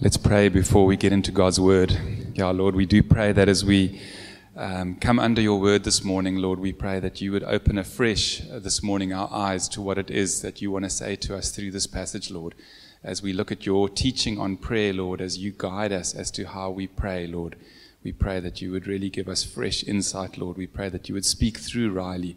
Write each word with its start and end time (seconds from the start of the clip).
Let's 0.00 0.16
pray 0.16 0.48
before 0.48 0.86
we 0.86 0.96
get 0.96 1.12
into 1.12 1.30
God's 1.30 1.60
word. 1.60 1.96
Yeah, 2.34 2.50
Lord, 2.50 2.74
we 2.74 2.84
do 2.84 3.00
pray 3.00 3.30
that 3.30 3.48
as 3.48 3.64
we 3.64 4.00
um, 4.56 4.96
come 4.96 5.20
under 5.20 5.40
your 5.40 5.60
word 5.60 5.84
this 5.84 6.02
morning, 6.02 6.38
Lord, 6.38 6.58
we 6.58 6.72
pray 6.72 6.98
that 6.98 7.20
you 7.20 7.30
would 7.30 7.44
open 7.44 7.78
afresh 7.78 8.42
uh, 8.50 8.58
this 8.58 8.82
morning 8.82 9.12
our 9.12 9.32
eyes 9.32 9.68
to 9.68 9.80
what 9.80 9.96
it 9.96 10.10
is 10.10 10.42
that 10.42 10.60
you 10.60 10.72
want 10.72 10.84
to 10.84 10.90
say 10.90 11.14
to 11.14 11.36
us 11.36 11.52
through 11.52 11.70
this 11.70 11.86
passage, 11.86 12.28
Lord. 12.28 12.56
As 13.04 13.22
we 13.22 13.32
look 13.32 13.52
at 13.52 13.66
your 13.66 13.88
teaching 13.88 14.36
on 14.36 14.56
prayer, 14.56 14.92
Lord, 14.92 15.20
as 15.20 15.38
you 15.38 15.54
guide 15.56 15.92
us 15.92 16.12
as 16.12 16.32
to 16.32 16.44
how 16.44 16.70
we 16.70 16.88
pray, 16.88 17.28
Lord, 17.28 17.54
we 18.02 18.10
pray 18.10 18.40
that 18.40 18.60
you 18.60 18.72
would 18.72 18.88
really 18.88 19.10
give 19.10 19.28
us 19.28 19.44
fresh 19.44 19.84
insight, 19.84 20.36
Lord. 20.36 20.56
We 20.56 20.66
pray 20.66 20.88
that 20.88 21.08
you 21.08 21.14
would 21.14 21.24
speak 21.24 21.58
through 21.58 21.92
Riley 21.92 22.36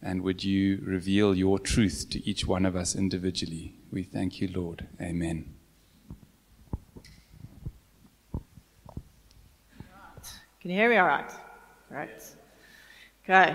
and 0.00 0.22
would 0.22 0.42
you 0.42 0.80
reveal 0.82 1.34
your 1.34 1.58
truth 1.58 2.06
to 2.10 2.26
each 2.26 2.46
one 2.46 2.64
of 2.64 2.74
us 2.74 2.96
individually. 2.96 3.74
We 3.92 4.04
thank 4.04 4.40
you, 4.40 4.48
Lord. 4.48 4.86
Amen. 4.98 5.53
Can 10.64 10.70
you 10.70 10.78
hear 10.78 10.88
me 10.88 10.96
all 10.96 11.06
right? 11.06 11.30
All 11.90 11.98
right. 11.98 12.22
Okay. 13.22 13.54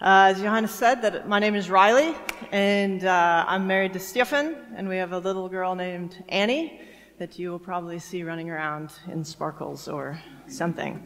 Uh, 0.00 0.30
as 0.30 0.40
Johannes 0.40 0.70
said, 0.70 1.02
that 1.02 1.26
my 1.26 1.40
name 1.40 1.56
is 1.56 1.68
Riley, 1.68 2.14
and 2.52 3.04
uh, 3.04 3.44
I'm 3.48 3.66
married 3.66 3.92
to 3.94 3.98
Stefan, 3.98 4.54
and 4.76 4.88
we 4.88 4.98
have 4.98 5.10
a 5.10 5.18
little 5.18 5.48
girl 5.48 5.74
named 5.74 6.22
Annie 6.28 6.80
that 7.22 7.38
you 7.38 7.52
will 7.52 7.58
probably 7.60 8.00
see 8.00 8.24
running 8.24 8.50
around 8.50 8.90
in 9.12 9.22
sparkles 9.22 9.86
or 9.86 10.20
something. 10.48 11.00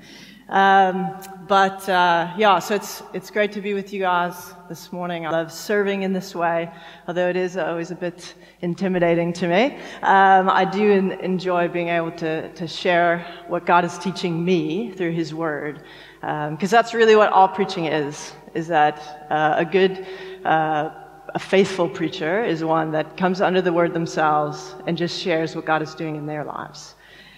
Um, 0.48 1.15
but 1.47 1.87
uh, 1.91 2.33
yeah, 2.39 2.59
so 2.59 2.75
it's 2.75 3.02
it's 3.12 3.30
great 3.30 3.52
to 3.52 3.61
be 3.61 3.75
with 3.75 3.92
you 3.92 4.01
guys 4.01 4.55
this 4.66 4.92
morning. 4.92 5.27
I 5.27 5.30
love 5.30 5.52
serving 5.52 6.05
in 6.05 6.15
this 6.15 6.34
way, 6.34 6.70
although 7.06 7.29
it 7.29 7.37
is 7.37 7.59
always 7.59 7.91
a 7.91 7.95
bit 7.95 8.33
intimidating 8.62 9.34
to 9.34 9.47
me. 9.47 9.62
Um, 10.02 10.48
I 10.48 10.65
do 10.65 10.91
in, 10.91 11.12
enjoy 11.20 11.69
being 11.69 11.89
able 11.89 12.12
to 12.12 12.51
to 12.51 12.67
share 12.67 13.27
what 13.48 13.67
God 13.67 13.84
is 13.84 13.98
teaching 13.98 14.42
me 14.42 14.92
through 14.92 15.12
His 15.12 15.34
Word, 15.34 15.83
because 16.22 16.72
um, 16.72 16.77
that's 16.77 16.94
really 16.94 17.17
what 17.17 17.31
all 17.31 17.48
preaching 17.48 17.84
is. 17.84 18.33
Is 18.55 18.69
that 18.69 19.27
uh, 19.28 19.56
a 19.59 19.67
good 19.67 20.06
uh, 20.47 21.06
a 21.37 21.39
faithful 21.39 21.87
preacher 21.87 22.42
is 22.42 22.65
one 22.65 22.92
that 22.92 23.19
comes 23.19 23.42
under 23.42 23.61
the 23.61 23.70
Word 23.70 23.92
themselves 23.92 24.75
and 24.87 24.97
just 24.97 25.20
shares 25.20 25.55
what 25.55 25.67
God 25.67 25.83
is 25.83 25.95
doing 25.95 26.17
in 26.17 26.25
their 26.25 26.45
lives. 26.45 26.95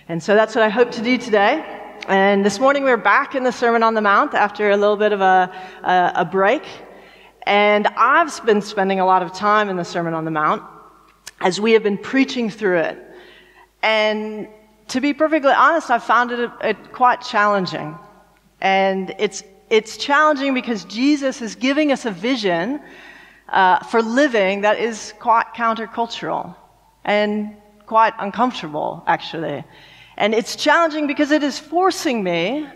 And 0.09 0.23
so 0.23 0.37
that's 0.37 0.55
what 0.55 0.63
I 0.63 0.69
hope 0.69 0.93
to 0.93 1.03
do 1.03 1.19
today. 1.19 1.65
And 2.07 2.47
this 2.47 2.61
morning 2.61 2.85
we 2.85 2.93
are 2.93 2.97
back 2.97 3.35
in 3.35 3.43
the 3.43 3.51
Sermon 3.51 3.83
on 3.83 3.95
the 3.95 4.01
Mount 4.01 4.35
after 4.35 4.71
a 4.71 4.77
little 4.77 4.97
bit 4.97 5.13
of 5.13 5.21
a, 5.21 5.53
a, 5.83 6.13
a 6.15 6.25
break. 6.25 6.63
And 7.43 7.89
I've 7.89 8.47
been 8.47 8.63
spending 8.63 9.01
a 9.01 9.05
lot 9.05 9.25
of 9.25 9.35
time 9.35 9.69
in 9.69 9.77
the 9.77 9.85
Sermon 9.85 10.15
on 10.15 10.25
the 10.25 10.31
Mount 10.31 10.63
as 11.41 11.61
we 11.61 11.73
have 11.73 11.83
been 11.83 11.99
preaching 11.99 12.51
through 12.51 12.79
it. 12.79 13.05
And 13.83 14.47
to 14.89 15.01
be 15.01 15.13
perfectly 15.13 15.51
honest, 15.51 15.91
I've 15.91 16.05
found 16.05 16.31
it, 16.31 16.53
it 16.63 16.93
quite 16.93 17.21
challenging. 17.21 17.99
And 18.61 19.13
it's, 19.19 19.43
it's 19.71 19.97
challenging 19.97 20.55
because 20.55 20.85
Jesus 20.85 21.43
is 21.43 21.57
giving 21.57 21.91
us 21.91 22.05
a 22.05 22.13
vision 22.13 22.81
uh, 23.49 23.79
for 23.85 24.03
living 24.03 24.63
that 24.63 24.79
is 24.79 25.15
quite 25.19 25.47
countercultural 25.55 26.55
and 27.05 27.57
quite 27.87 28.13
uncomfortable, 28.19 29.03
actually. 29.07 29.65
And 30.17 30.35
it's 30.35 30.57
challenging 30.57 31.07
because 31.07 31.31
it 31.31 31.43
is 31.43 31.59
forcing 31.59 32.23
me 32.23 32.67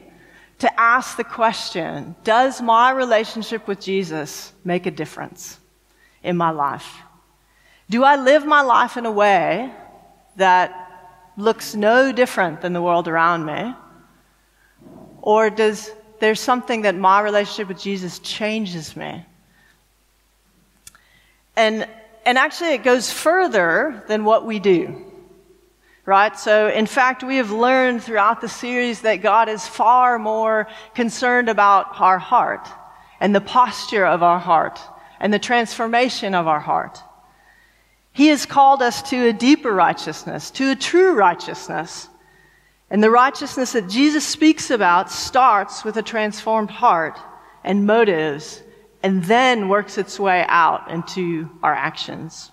to 0.60 0.80
ask 0.80 1.16
the 1.16 1.24
question 1.24 2.14
Does 2.24 2.62
my 2.62 2.90
relationship 2.90 3.66
with 3.68 3.80
Jesus 3.80 4.52
make 4.64 4.86
a 4.86 4.90
difference 4.90 5.58
in 6.22 6.36
my 6.36 6.50
life? 6.50 6.98
Do 7.90 8.04
I 8.04 8.16
live 8.16 8.46
my 8.46 8.62
life 8.62 8.96
in 8.96 9.04
a 9.04 9.10
way 9.10 9.70
that 10.36 10.72
looks 11.36 11.74
no 11.74 12.12
different 12.12 12.60
than 12.60 12.72
the 12.72 12.80
world 12.80 13.08
around 13.08 13.44
me? 13.44 13.74
Or 15.20 15.50
does 15.50 15.90
there's 16.20 16.40
something 16.40 16.82
that 16.82 16.94
my 16.94 17.20
relationship 17.20 17.68
with 17.68 17.80
Jesus 17.80 18.18
changes 18.20 18.96
me? 18.96 19.26
And, 21.56 21.88
and 22.24 22.38
actually, 22.38 22.74
it 22.74 22.82
goes 22.82 23.12
further 23.12 24.04
than 24.08 24.24
what 24.24 24.46
we 24.46 24.58
do 24.58 25.12
right? 26.04 26.36
So, 26.38 26.68
in 26.68 26.86
fact, 26.86 27.22
we 27.22 27.36
have 27.36 27.50
learned 27.50 28.02
throughout 28.02 28.40
the 28.40 28.48
series 28.48 29.02
that 29.02 29.16
God 29.16 29.48
is 29.48 29.66
far 29.66 30.18
more 30.18 30.66
concerned 30.94 31.48
about 31.48 32.00
our 32.00 32.18
heart 32.18 32.68
and 33.20 33.34
the 33.34 33.40
posture 33.40 34.04
of 34.04 34.22
our 34.22 34.40
heart 34.40 34.80
and 35.20 35.32
the 35.32 35.38
transformation 35.38 36.34
of 36.34 36.48
our 36.48 36.60
heart. 36.60 36.98
He 38.12 38.26
has 38.28 38.44
called 38.44 38.82
us 38.82 39.00
to 39.10 39.28
a 39.28 39.32
deeper 39.32 39.72
righteousness, 39.72 40.50
to 40.52 40.72
a 40.72 40.76
true 40.76 41.14
righteousness. 41.14 42.08
And 42.90 43.02
the 43.02 43.10
righteousness 43.10 43.72
that 43.72 43.88
Jesus 43.88 44.26
speaks 44.26 44.70
about 44.70 45.10
starts 45.10 45.84
with 45.84 45.96
a 45.96 46.02
transformed 46.02 46.70
heart 46.70 47.18
and 47.64 47.86
motives 47.86 48.62
and 49.02 49.24
then 49.24 49.68
works 49.68 49.98
its 49.98 50.18
way 50.18 50.44
out 50.48 50.90
into 50.90 51.50
our 51.62 51.74
actions. 51.74 52.50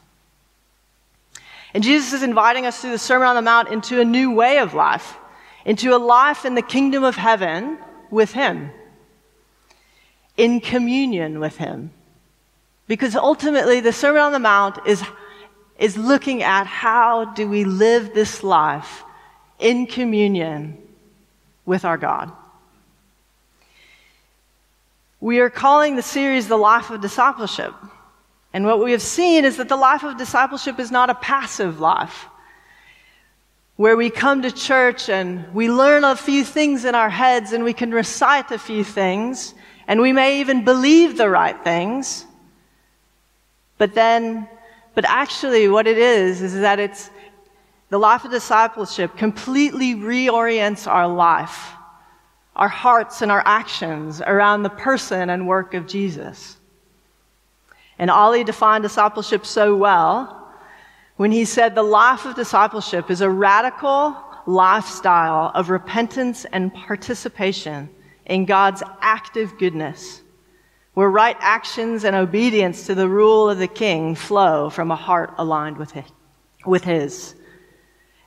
And 1.74 1.84
Jesus 1.84 2.14
is 2.14 2.24
inviting 2.24 2.66
us 2.66 2.82
through 2.82 2.92
the 2.92 2.98
Sermon 2.98 3.28
on 3.28 3.36
the 3.36 3.42
Mount 3.42 3.70
into 3.70 4.02
a 4.02 4.06
new 4.06 4.32
way 4.32 4.58
of 4.58 4.74
life, 4.74 5.18
into 5.66 5.96
a 5.96 5.98
life 5.98 6.46
in 6.46 6.56
the 6.56 6.62
kingdom 6.62 7.04
of 7.04 7.16
heaven 7.16 7.78
with 8.10 8.32
Him, 8.32 8.72
in 10.36 10.60
communion 10.62 11.40
with 11.40 11.58
Him. 11.58 11.92
Because 12.88 13.16
ultimately, 13.16 13.82
the 13.82 13.94
Sermon 13.94 14.22
on 14.22 14.32
the 14.32 14.40
Mount 14.40 14.80
is, 14.88 15.04
is 15.78 15.96
looking 15.96 16.42
at 16.42 16.66
how 16.66 17.26
do 17.26 17.48
we 17.48 17.64
live 17.64 18.16
this 18.16 18.44
life 18.44 19.04
in 19.60 19.86
communion 19.86 20.76
with 21.68 21.86
our 21.86 21.98
God. 21.98 22.32
We 25.22 25.40
are 25.42 25.50
calling 25.50 25.96
the 25.96 26.02
series 26.02 26.48
The 26.48 26.58
Life 26.58 26.90
of 26.92 27.02
Discipleship. 27.02 27.74
And 28.54 28.66
what 28.66 28.84
we 28.84 28.92
have 28.94 29.02
seen 29.02 29.46
is 29.46 29.58
that 29.58 29.70
the 29.70 29.76
life 29.76 30.04
of 30.04 30.18
discipleship 30.18 30.80
is 30.80 30.92
not 30.92 31.10
a 31.10 31.16
passive 31.16 31.80
life 31.80 32.26
where 33.76 33.96
we 33.96 34.10
come 34.10 34.42
to 34.42 34.52
church 34.52 35.08
and 35.08 35.54
we 35.54 35.70
learn 35.70 36.04
a 36.04 36.16
few 36.16 36.44
things 36.44 36.84
in 36.84 36.96
our 36.96 37.10
heads 37.10 37.54
and 37.54 37.64
we 37.64 37.74
can 37.74 37.92
recite 37.92 38.52
a 38.52 38.58
few 38.58 38.84
things 38.84 39.54
and 39.88 40.02
we 40.02 40.12
may 40.12 40.42
even 40.42 40.66
believe 40.66 41.18
the 41.18 41.30
right 41.30 41.64
things. 41.64 42.26
But 43.78 43.94
then, 43.94 44.48
but 44.96 45.06
actually 45.06 45.68
what 45.68 45.88
it 45.88 45.98
is, 45.98 46.42
is 46.42 46.54
that 46.56 46.80
it's 46.80 47.10
the 47.90 47.98
life 47.98 48.26
of 48.26 48.32
discipleship 48.32 49.16
completely 49.16 49.96
reorients 49.96 50.86
our 50.86 51.08
life, 51.08 51.72
our 52.60 52.68
hearts 52.68 53.22
and 53.22 53.32
our 53.32 53.42
actions 53.46 54.22
around 54.22 54.64
the 54.64 54.70
person 54.70 55.30
and 55.30 55.48
work 55.48 55.74
of 55.74 55.88
Jesus. 55.88 56.58
And 57.98 58.12
Ali 58.12 58.44
defined 58.44 58.84
discipleship 58.84 59.46
so 59.46 59.78
well 59.78 60.54
when 61.16 61.32
he 61.32 61.46
said 61.46 61.74
the 61.74 61.84
life 61.84 62.26
of 62.26 62.36
discipleship 62.36 63.10
is 63.10 63.22
a 63.22 63.30
radical 63.30 64.16
lifestyle 64.46 65.52
of 65.56 65.70
repentance 65.70 66.46
and 66.52 66.74
participation 66.74 67.90
in 68.26 68.44
God's 68.44 68.84
active 69.00 69.58
goodness, 69.58 70.22
where 70.96 71.10
right 71.10 71.38
actions 71.40 72.04
and 72.04 72.14
obedience 72.14 72.86
to 72.88 72.94
the 72.94 73.08
rule 73.08 73.50
of 73.50 73.58
the 73.58 73.68
king 73.68 74.16
flow 74.16 74.70
from 74.70 74.92
a 74.92 74.98
heart 74.98 75.34
aligned 75.38 75.78
with 75.78 76.84
his. 76.84 77.36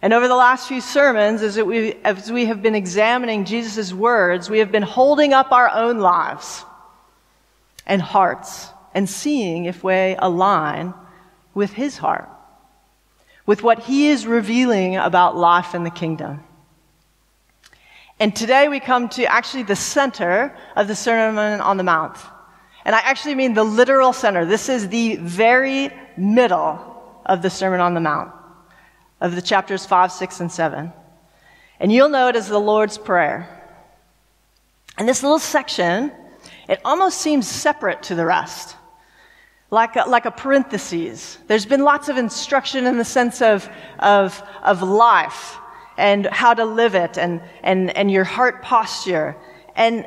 And 0.03 0.13
over 0.13 0.27
the 0.27 0.35
last 0.35 0.67
few 0.67 0.81
sermons, 0.81 1.43
as 1.43 1.57
we, 1.57 1.95
as 2.05 2.31
we 2.31 2.47
have 2.47 2.61
been 2.61 2.75
examining 2.75 3.45
Jesus' 3.45 3.93
words, 3.93 4.51
we 4.51 4.59
have 4.59 4.73
been 4.73 4.83
holding 4.83 5.33
up 5.33 5.53
our 5.53 5.71
own 5.71 6.01
lives 6.01 6.65
and 7.87 8.03
hearts 8.03 8.69
and 8.95 9.09
seeing 9.09 9.65
if 9.65 9.85
we 9.85 10.17
align 10.19 10.93
with 11.55 11.73
his 11.73 11.97
heart, 11.97 12.29
with 13.47 13.63
what 13.63 13.79
he 13.85 14.09
is 14.09 14.27
revealing 14.27 14.97
about 14.97 15.37
life 15.37 15.75
in 15.75 15.85
the 15.85 15.91
kingdom. 15.91 16.43
And 18.19 18.35
today 18.35 18.69
we 18.69 18.81
come 18.81 19.09
to 19.11 19.25
actually 19.25 19.63
the 19.63 19.77
center 19.77 20.57
of 20.77 20.89
the 20.89 20.95
Sermon 20.97 21.61
on 21.61 21.77
the 21.77 21.83
Mount. 21.85 22.17
And 22.85 22.95
I 22.95 23.01
actually 23.01 23.37
mean 23.37 23.55
the 23.55 23.65
literal 23.65 24.13
center. 24.13 24.45
This 24.45 24.69
is 24.69 24.89
the 24.89 25.17
very 25.17 25.91
middle 26.17 27.21
of 27.25 27.43
the 27.43 27.51
Sermon 27.51 27.81
on 27.81 27.95
the 27.95 28.01
Mount, 28.01 28.33
of 29.23 29.37
the 29.37 29.41
chapters 29.41 29.87
5, 29.87 30.11
6, 30.11 30.41
and 30.41 30.53
7. 30.53 30.93
And 31.79 31.93
you'll 31.93 32.09
know 32.09 32.29
it 32.29 32.35
as 32.35 32.49
the 32.49 32.59
Lord's 32.59 32.99
Prayer. 32.99 33.49
And 34.99 35.09
this 35.09 35.23
little 35.23 35.39
section, 35.39 36.11
it 36.69 36.81
almost 36.85 37.19
seems 37.19 37.47
separate 37.47 38.03
to 38.05 38.17
the 38.17 38.27
rest 38.27 38.77
like 39.71 39.97
a, 39.97 40.03
like 40.07 40.27
a 40.27 40.31
parenthesis. 40.31 41.39
There's 41.47 41.65
been 41.65 41.83
lots 41.83 42.09
of 42.11 42.19
instruction 42.19 42.85
in 42.85 42.99
the 42.99 43.05
sense 43.05 43.41
of, 43.41 43.71
of, 44.01 44.43
of 44.63 44.83
life 44.83 45.57
and 45.97 46.27
how 46.27 46.53
to 46.53 46.65
live 46.65 46.95
it 46.95 47.17
and, 47.17 47.41
and, 47.63 47.97
and 47.97 48.11
your 48.11 48.25
heart 48.25 48.61
posture. 48.63 49.35
And 49.75 50.05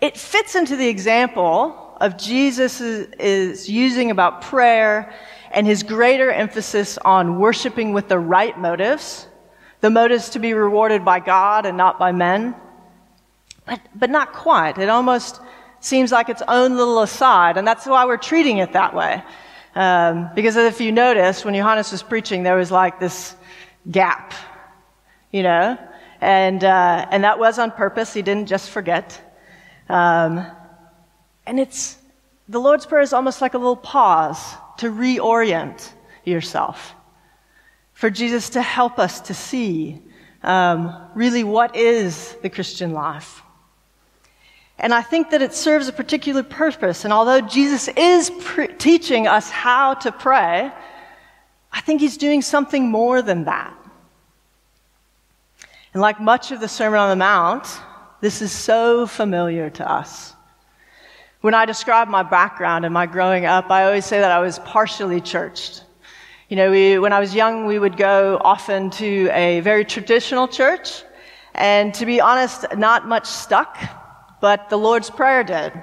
it 0.00 0.16
fits 0.16 0.54
into 0.54 0.76
the 0.76 0.88
example 0.88 1.96
of 2.00 2.16
Jesus 2.16 2.80
is, 2.80 3.08
is 3.18 3.68
using 3.68 4.10
about 4.10 4.42
prayer 4.42 5.12
and 5.54 5.66
his 5.66 5.82
greater 5.82 6.30
emphasis 6.30 6.98
on 6.98 7.38
worshiping 7.38 7.92
with 7.92 8.08
the 8.08 8.18
right 8.18 8.58
motives 8.58 9.26
The 9.84 9.90
motives 9.90 10.30
to 10.30 10.38
be 10.38 10.54
rewarded 10.54 11.04
by 11.04 11.20
God 11.20 11.66
and 11.66 11.76
not 11.76 11.98
by 11.98 12.10
men. 12.10 12.54
But, 13.66 13.80
but 13.94 14.08
not 14.08 14.32
quite. 14.32 14.78
It 14.78 14.88
almost 14.88 15.42
seems 15.80 16.10
like 16.10 16.30
its 16.30 16.42
own 16.48 16.78
little 16.78 17.02
aside, 17.02 17.58
and 17.58 17.68
that's 17.68 17.84
why 17.84 18.06
we're 18.06 18.16
treating 18.16 18.58
it 18.58 18.72
that 18.72 18.94
way. 18.94 19.22
Um, 19.74 20.30
because 20.34 20.56
if 20.56 20.80
you 20.80 20.90
notice, 20.90 21.44
when 21.44 21.52
Johannes 21.52 21.92
was 21.92 22.02
preaching, 22.02 22.44
there 22.44 22.56
was 22.56 22.70
like 22.70 22.98
this 22.98 23.36
gap, 23.90 24.32
you 25.32 25.42
know, 25.42 25.76
and 26.22 26.64
uh, 26.64 27.06
and 27.10 27.24
that 27.24 27.38
was 27.38 27.58
on 27.58 27.70
purpose. 27.70 28.14
He 28.14 28.22
didn't 28.22 28.48
just 28.48 28.70
forget. 28.70 29.20
Um, 29.90 30.46
and 31.44 31.60
it's 31.60 31.98
the 32.48 32.58
Lord's 32.58 32.86
Prayer 32.86 33.02
is 33.02 33.12
almost 33.12 33.42
like 33.42 33.52
a 33.52 33.58
little 33.58 33.76
pause 33.76 34.56
to 34.78 34.90
reorient 34.90 35.92
yourself, 36.24 36.94
for 37.92 38.10
Jesus 38.10 38.50
to 38.50 38.62
help 38.62 38.98
us 38.98 39.20
to 39.22 39.34
see 39.34 40.02
um, 40.42 40.94
really 41.14 41.44
what 41.44 41.74
is 41.76 42.36
the 42.42 42.50
Christian 42.50 42.92
life. 42.92 43.42
And 44.78 44.92
I 44.92 45.02
think 45.02 45.30
that 45.30 45.40
it 45.40 45.54
serves 45.54 45.88
a 45.88 45.92
particular 45.92 46.42
purpose. 46.42 47.04
And 47.04 47.12
although 47.12 47.40
Jesus 47.40 47.88
is 47.88 48.30
pre- 48.40 48.68
teaching 48.68 49.26
us 49.26 49.48
how 49.48 49.94
to 49.94 50.10
pray, 50.10 50.70
I 51.72 51.80
think 51.80 52.00
he's 52.00 52.16
doing 52.16 52.42
something 52.42 52.90
more 52.90 53.22
than 53.22 53.44
that. 53.44 53.74
And 55.92 56.02
like 56.02 56.20
much 56.20 56.50
of 56.50 56.60
the 56.60 56.68
Sermon 56.68 56.98
on 56.98 57.10
the 57.10 57.16
Mount, 57.16 57.66
this 58.20 58.42
is 58.42 58.50
so 58.50 59.06
familiar 59.06 59.70
to 59.70 59.90
us. 59.90 60.33
When 61.44 61.52
I 61.52 61.66
describe 61.66 62.08
my 62.08 62.22
background 62.22 62.86
and 62.86 62.94
my 62.94 63.04
growing 63.04 63.44
up, 63.44 63.70
I 63.70 63.84
always 63.84 64.06
say 64.06 64.18
that 64.18 64.30
I 64.30 64.38
was 64.38 64.60
partially 64.60 65.20
churched. 65.20 65.84
You 66.48 66.56
know, 66.56 66.70
we, 66.70 66.98
when 66.98 67.12
I 67.12 67.20
was 67.20 67.34
young, 67.34 67.66
we 67.66 67.78
would 67.78 67.98
go 67.98 68.40
often 68.42 68.88
to 68.92 69.28
a 69.30 69.60
very 69.60 69.84
traditional 69.84 70.48
church, 70.48 71.02
and 71.54 71.92
to 71.96 72.06
be 72.06 72.18
honest, 72.18 72.64
not 72.78 73.06
much 73.06 73.26
stuck 73.26 73.76
but 74.40 74.70
the 74.70 74.78
Lord's 74.78 75.10
Prayer 75.10 75.44
did. 75.44 75.74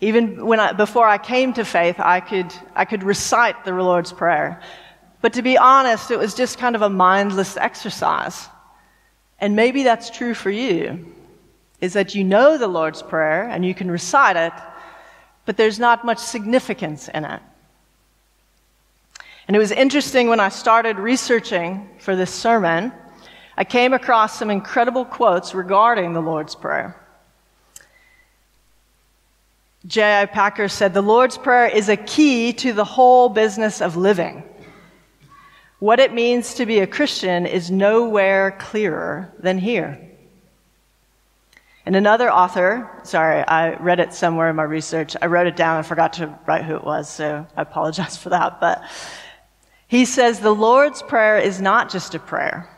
Even 0.00 0.46
when 0.46 0.60
I, 0.60 0.74
before 0.74 1.08
I 1.08 1.18
came 1.18 1.54
to 1.54 1.64
faith, 1.64 1.98
I 1.98 2.20
could, 2.20 2.54
I 2.76 2.84
could 2.84 3.02
recite 3.02 3.64
the 3.64 3.72
Lord's 3.72 4.12
Prayer. 4.12 4.60
But 5.22 5.32
to 5.32 5.42
be 5.42 5.58
honest, 5.58 6.12
it 6.12 6.20
was 6.20 6.34
just 6.34 6.56
kind 6.56 6.76
of 6.76 6.82
a 6.82 6.88
mindless 6.88 7.56
exercise. 7.56 8.46
And 9.40 9.56
maybe 9.56 9.82
that's 9.82 10.08
true 10.08 10.34
for 10.34 10.50
you, 10.50 11.04
is 11.80 11.94
that 11.94 12.14
you 12.14 12.22
know 12.22 12.56
the 12.56 12.68
Lord's 12.68 13.02
Prayer 13.02 13.48
and 13.48 13.64
you 13.64 13.74
can 13.74 13.90
recite 13.90 14.36
it, 14.36 14.52
but 15.50 15.56
there's 15.56 15.80
not 15.80 16.04
much 16.04 16.18
significance 16.18 17.08
in 17.08 17.24
it. 17.24 17.42
And 19.48 19.56
it 19.56 19.58
was 19.58 19.72
interesting 19.72 20.28
when 20.28 20.38
I 20.38 20.48
started 20.48 20.96
researching 20.96 21.90
for 21.98 22.14
this 22.14 22.32
sermon, 22.32 22.92
I 23.56 23.64
came 23.64 23.92
across 23.92 24.38
some 24.38 24.48
incredible 24.48 25.04
quotes 25.04 25.52
regarding 25.52 26.12
the 26.12 26.20
Lord's 26.20 26.54
Prayer. 26.54 26.94
J.I. 29.88 30.26
Packer 30.26 30.68
said, 30.68 30.94
The 30.94 31.02
Lord's 31.02 31.36
Prayer 31.36 31.66
is 31.66 31.88
a 31.88 31.96
key 31.96 32.52
to 32.52 32.72
the 32.72 32.84
whole 32.84 33.28
business 33.28 33.80
of 33.80 33.96
living. 33.96 34.44
What 35.80 35.98
it 35.98 36.14
means 36.14 36.54
to 36.54 36.64
be 36.64 36.78
a 36.78 36.86
Christian 36.86 37.44
is 37.44 37.72
nowhere 37.72 38.52
clearer 38.52 39.32
than 39.40 39.58
here. 39.58 40.09
And 41.86 41.96
another 41.96 42.30
author, 42.30 42.90
sorry, 43.04 43.42
I 43.46 43.74
read 43.76 44.00
it 44.00 44.12
somewhere 44.12 44.50
in 44.50 44.56
my 44.56 44.64
research. 44.64 45.16
I 45.20 45.26
wrote 45.26 45.46
it 45.46 45.56
down 45.56 45.78
and 45.78 45.86
forgot 45.86 46.14
to 46.14 46.38
write 46.46 46.64
who 46.64 46.76
it 46.76 46.84
was, 46.84 47.08
so 47.08 47.46
I 47.56 47.62
apologize 47.62 48.16
for 48.16 48.30
that. 48.30 48.60
But 48.60 48.82
he 49.88 50.04
says 50.04 50.40
the 50.40 50.54
Lord's 50.54 51.02
Prayer 51.02 51.38
is 51.38 51.60
not 51.60 51.90
just 51.90 52.14
a 52.14 52.18
prayer, 52.18 52.68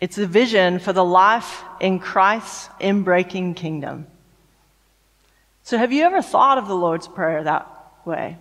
it's 0.00 0.18
a 0.18 0.26
vision 0.26 0.78
for 0.78 0.92
the 0.92 1.04
life 1.04 1.62
in 1.80 1.98
Christ's 1.98 2.68
inbreaking 2.80 3.54
kingdom. 3.56 4.06
So, 5.62 5.76
have 5.76 5.92
you 5.92 6.04
ever 6.04 6.22
thought 6.22 6.56
of 6.56 6.66
the 6.66 6.74
Lord's 6.74 7.06
Prayer 7.06 7.44
that 7.44 7.68
way? 8.06 8.38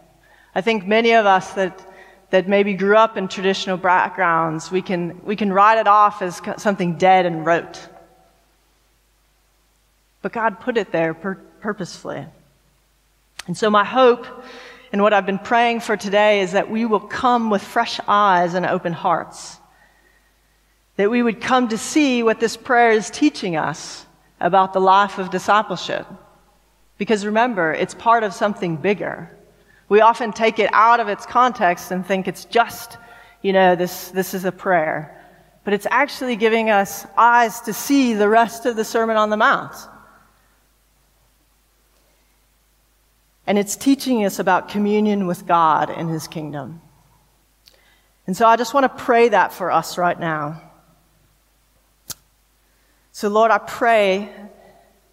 I 0.56 0.62
think 0.62 0.88
many 0.88 1.12
of 1.12 1.26
us 1.26 1.54
that, 1.54 1.86
that 2.32 2.48
maybe 2.48 2.74
grew 2.74 2.96
up 2.96 3.18
in 3.18 3.28
traditional 3.28 3.78
backgrounds, 3.78 4.72
we 4.72 4.82
can, 4.82 5.24
we 5.24 5.36
can 5.36 5.52
write 5.52 5.78
it 5.78 5.88
off 5.88 6.22
as 6.22 6.42
something 6.58 6.98
dead 6.98 7.26
and 7.26 7.46
rote. 7.46 7.88
But 10.22 10.34
God 10.34 10.60
put 10.60 10.78
it 10.78 10.92
there 10.92 11.14
pur- 11.14 11.42
purposefully. 11.62 12.26
And 13.48 13.58
so, 13.58 13.70
my 13.70 13.86
hope 13.86 14.26
and 14.92 15.02
what 15.02 15.14
I've 15.14 15.26
been 15.26 15.40
praying 15.40 15.82
for 15.82 15.96
today 15.96 16.42
is 16.42 16.54
that 16.54 16.70
we 16.70 16.86
will 16.86 17.00
come 17.00 17.50
with 17.50 17.64
fresh 17.64 18.00
eyes 18.08 18.54
and 18.56 18.66
open 18.66 18.94
hearts. 18.94 19.58
That 20.96 21.12
we 21.12 21.22
would 21.22 21.42
come 21.42 21.68
to 21.70 21.78
see 21.78 22.24
what 22.24 22.40
this 22.40 22.58
prayer 22.58 22.92
is 22.92 23.10
teaching 23.10 23.56
us 23.56 24.06
about 24.40 24.74
the 24.74 24.82
life 24.82 25.20
of 25.20 25.30
discipleship. 25.30 26.08
Because 26.98 27.26
remember, 27.26 27.72
it's 27.72 27.94
part 27.94 28.24
of 28.24 28.34
something 28.34 28.78
bigger. 28.78 29.30
We 29.90 30.02
often 30.02 30.34
take 30.34 30.60
it 30.60 30.70
out 30.74 31.00
of 31.00 31.08
its 31.08 31.26
context 31.26 31.92
and 31.92 32.06
think 32.06 32.28
it's 32.28 32.46
just, 32.46 32.98
you 33.42 33.54
know, 33.54 33.76
this, 33.76 34.10
this 34.10 34.34
is 34.34 34.44
a 34.46 34.52
prayer. 34.52 35.16
But 35.64 35.74
it's 35.74 35.88
actually 35.90 36.36
giving 36.36 36.70
us 36.70 37.06
eyes 37.18 37.62
to 37.62 37.74
see 37.74 38.14
the 38.14 38.28
rest 38.28 38.66
of 38.66 38.76
the 38.76 38.84
Sermon 38.84 39.18
on 39.18 39.30
the 39.30 39.38
Mount. 39.38 39.76
And 43.50 43.58
it's 43.58 43.76
teaching 43.76 44.24
us 44.26 44.38
about 44.38 44.70
communion 44.70 45.26
with 45.26 45.48
God 45.48 45.90
and 45.90 46.08
His 46.08 46.28
kingdom. 46.28 46.84
And 48.28 48.38
so 48.38 48.46
I 48.46 48.58
just 48.58 48.76
want 48.76 48.84
to 48.84 49.04
pray 49.04 49.30
that 49.30 49.52
for 49.52 49.72
us 49.72 49.98
right 49.98 50.20
now. 50.20 50.62
So, 53.12 53.28
Lord, 53.28 53.50
I 53.50 53.58
pray 53.58 54.30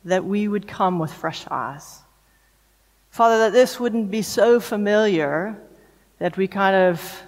that 0.05 0.23
we 0.27 0.49
would 0.49 0.69
come 0.69 0.99
with 0.99 1.11
fresh 1.11 1.47
eyes. 1.51 2.01
Father, 3.09 3.39
that 3.39 3.55
this 3.55 3.81
wouldn't 3.81 4.11
be 4.11 4.21
so 4.21 4.61
familiar 4.61 5.59
that 6.19 6.37
we 6.37 6.47
kind 6.47 6.77
of 6.77 7.23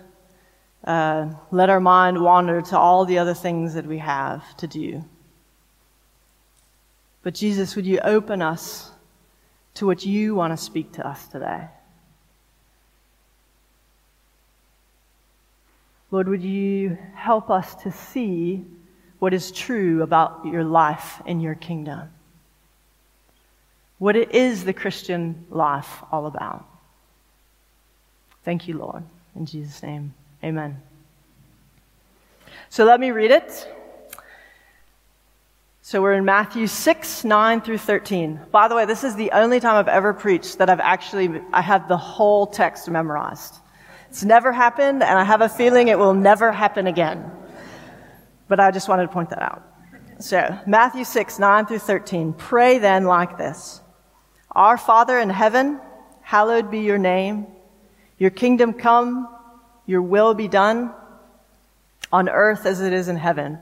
uh, 0.84 1.30
let 1.50 1.70
our 1.70 1.80
mind 1.80 2.22
wander 2.22 2.60
to 2.60 2.78
all 2.78 3.06
the 3.06 3.16
other 3.16 3.32
things 3.32 3.72
that 3.72 3.86
we 3.86 3.96
have 3.96 4.44
to 4.58 4.66
do. 4.66 5.02
But 7.22 7.34
Jesus, 7.34 7.76
would 7.76 7.86
you 7.86 7.98
open 8.00 8.42
us 8.42 8.90
to 9.78 9.86
what 9.86 10.04
you 10.04 10.34
want 10.34 10.52
to 10.52 10.56
speak 10.56 10.92
to 10.92 11.06
us 11.06 11.26
today? 11.28 11.66
Lord, 16.10 16.28
would 16.28 16.42
you 16.42 16.96
help 17.14 17.50
us 17.50 17.74
to 17.82 17.92
see 17.92 18.64
what 19.18 19.34
is 19.34 19.50
true 19.50 20.02
about 20.02 20.46
your 20.46 20.64
life 20.64 21.20
in 21.26 21.40
your 21.40 21.54
kingdom? 21.54 22.10
what 23.98 24.16
it 24.16 24.34
is 24.34 24.64
the 24.64 24.72
Christian 24.72 25.44
life 25.50 26.02
all 26.10 26.26
about. 26.26 26.64
Thank 28.44 28.68
you, 28.68 28.78
Lord. 28.78 29.02
In 29.36 29.44
Jesus' 29.44 29.82
name, 29.82 30.14
amen. 30.42 30.80
So 32.70 32.84
let 32.84 33.00
me 33.00 33.10
read 33.10 33.30
it. 33.30 33.68
So 35.88 36.02
we're 36.02 36.12
in 36.12 36.26
Matthew 36.26 36.66
6, 36.66 37.24
9 37.24 37.62
through 37.62 37.78
13. 37.78 38.40
By 38.50 38.68
the 38.68 38.74
way, 38.74 38.84
this 38.84 39.04
is 39.04 39.16
the 39.16 39.30
only 39.30 39.58
time 39.58 39.76
I've 39.76 39.88
ever 39.88 40.12
preached 40.12 40.58
that 40.58 40.68
I've 40.68 40.80
actually, 40.80 41.40
I 41.50 41.62
have 41.62 41.88
the 41.88 41.96
whole 41.96 42.46
text 42.46 42.90
memorized. 42.90 43.54
It's 44.10 44.22
never 44.22 44.52
happened, 44.52 45.02
and 45.02 45.18
I 45.18 45.24
have 45.24 45.40
a 45.40 45.48
feeling 45.48 45.88
it 45.88 45.98
will 45.98 46.12
never 46.12 46.52
happen 46.52 46.88
again. 46.88 47.30
But 48.48 48.60
I 48.60 48.70
just 48.70 48.86
wanted 48.86 49.04
to 49.04 49.08
point 49.08 49.30
that 49.30 49.40
out. 49.40 49.62
So, 50.18 50.58
Matthew 50.66 51.04
6, 51.04 51.38
9 51.38 51.64
through 51.64 51.78
13. 51.78 52.34
Pray 52.34 52.76
then 52.76 53.04
like 53.04 53.38
this. 53.38 53.80
Our 54.52 54.76
Father 54.76 55.18
in 55.18 55.30
heaven, 55.30 55.80
hallowed 56.20 56.70
be 56.70 56.80
your 56.80 56.98
name. 56.98 57.46
Your 58.18 58.28
kingdom 58.28 58.74
come, 58.74 59.26
your 59.86 60.02
will 60.02 60.34
be 60.34 60.48
done 60.48 60.92
on 62.12 62.28
earth 62.28 62.66
as 62.66 62.82
it 62.82 62.92
is 62.92 63.08
in 63.08 63.16
heaven. 63.16 63.58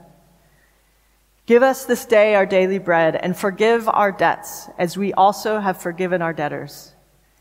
Give 1.47 1.63
us 1.63 1.85
this 1.85 2.03
day 2.03 2.35
our 2.35 2.45
daily 2.45 2.77
bread 2.77 3.15
and 3.15 3.35
forgive 3.35 3.87
our 3.87 4.11
debts 4.11 4.69
as 4.77 4.97
we 4.97 5.13
also 5.13 5.61
have 5.61 5.81
forgiven 5.81 6.21
our 6.21 6.33
debtors. 6.33 6.93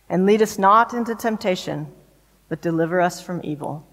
And 0.08 0.24
lead 0.24 0.42
us 0.42 0.60
not 0.60 0.94
into 0.94 1.16
temptation, 1.16 1.88
but 2.48 2.62
deliver 2.62 3.00
us 3.00 3.20
from 3.20 3.40
evil. 3.42 3.84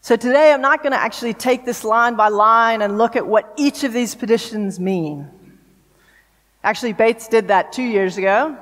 So 0.00 0.14
today 0.14 0.52
I'm 0.52 0.60
not 0.60 0.84
going 0.84 0.92
to 0.92 0.98
actually 0.98 1.34
take 1.34 1.64
this 1.64 1.82
line 1.82 2.14
by 2.14 2.28
line 2.28 2.82
and 2.82 2.98
look 2.98 3.16
at 3.16 3.26
what 3.26 3.52
each 3.56 3.82
of 3.82 3.92
these 3.92 4.14
petitions 4.14 4.78
mean. 4.78 5.28
Actually, 6.62 6.92
Bates 6.92 7.26
did 7.26 7.48
that 7.48 7.72
two 7.72 7.82
years 7.82 8.16
ago, 8.16 8.56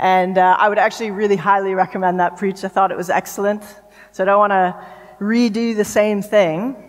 and 0.00 0.38
uh, 0.38 0.56
I 0.58 0.68
would 0.68 0.78
actually 0.78 1.12
really 1.12 1.36
highly 1.36 1.74
recommend 1.74 2.18
that 2.18 2.36
preach. 2.36 2.64
I 2.64 2.68
thought 2.68 2.90
it 2.90 2.96
was 2.96 3.10
excellent. 3.10 3.62
So 4.10 4.24
I 4.24 4.26
don't 4.26 4.40
want 4.40 4.50
to 4.50 4.86
redo 5.20 5.76
the 5.76 5.84
same 5.84 6.20
thing. 6.20 6.85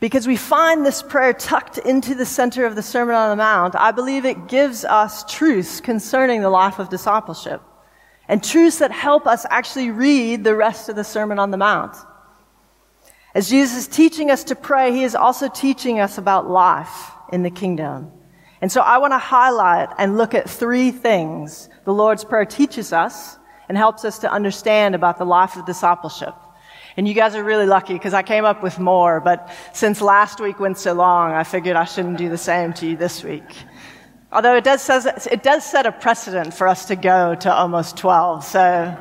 Because 0.00 0.26
we 0.26 0.36
find 0.36 0.86
this 0.86 1.02
prayer 1.02 1.32
tucked 1.32 1.78
into 1.78 2.14
the 2.14 2.26
center 2.26 2.64
of 2.64 2.76
the 2.76 2.82
Sermon 2.82 3.16
on 3.16 3.30
the 3.30 3.36
Mount, 3.36 3.74
I 3.74 3.90
believe 3.90 4.24
it 4.24 4.46
gives 4.46 4.84
us 4.84 5.24
truths 5.24 5.80
concerning 5.80 6.40
the 6.40 6.50
life 6.50 6.78
of 6.78 6.88
discipleship 6.88 7.60
and 8.28 8.44
truths 8.44 8.78
that 8.78 8.92
help 8.92 9.26
us 9.26 9.46
actually 9.50 9.90
read 9.90 10.44
the 10.44 10.54
rest 10.54 10.88
of 10.88 10.96
the 10.96 11.02
Sermon 11.02 11.38
on 11.38 11.50
the 11.50 11.56
Mount. 11.56 11.96
As 13.34 13.48
Jesus 13.48 13.78
is 13.78 13.88
teaching 13.88 14.30
us 14.30 14.44
to 14.44 14.54
pray, 14.54 14.92
he 14.92 15.02
is 15.02 15.14
also 15.14 15.48
teaching 15.48 15.98
us 15.98 16.18
about 16.18 16.48
life 16.48 17.10
in 17.32 17.42
the 17.42 17.50
kingdom. 17.50 18.12
And 18.60 18.70
so 18.70 18.80
I 18.80 18.98
want 18.98 19.12
to 19.12 19.18
highlight 19.18 19.88
and 19.98 20.16
look 20.16 20.34
at 20.34 20.48
three 20.48 20.90
things 20.90 21.68
the 21.84 21.92
Lord's 21.92 22.24
Prayer 22.24 22.44
teaches 22.44 22.92
us 22.92 23.38
and 23.68 23.76
helps 23.76 24.04
us 24.04 24.18
to 24.20 24.30
understand 24.30 24.94
about 24.94 25.18
the 25.18 25.24
life 25.24 25.56
of 25.56 25.66
discipleship. 25.66 26.34
And 26.98 27.06
you 27.06 27.14
guys 27.14 27.36
are 27.36 27.44
really 27.44 27.64
lucky 27.64 27.92
because 27.92 28.12
I 28.12 28.24
came 28.24 28.44
up 28.44 28.60
with 28.60 28.80
more, 28.80 29.20
but 29.20 29.50
since 29.72 30.00
last 30.00 30.40
week 30.40 30.58
went 30.58 30.78
so 30.78 30.94
long, 30.94 31.30
I 31.30 31.44
figured 31.44 31.76
I 31.76 31.84
shouldn't 31.84 32.18
do 32.18 32.28
the 32.28 32.36
same 32.36 32.72
to 32.72 32.88
you 32.88 32.96
this 32.96 33.22
week. 33.22 33.44
Although 34.32 34.56
it 34.56 34.64
does, 34.64 34.82
says, 34.82 35.28
it 35.30 35.44
does 35.44 35.64
set 35.64 35.86
a 35.86 35.92
precedent 35.92 36.52
for 36.52 36.66
us 36.66 36.86
to 36.86 36.96
go 36.96 37.36
to 37.36 37.54
almost 37.54 37.98
12, 37.98 38.44
so. 38.44 38.96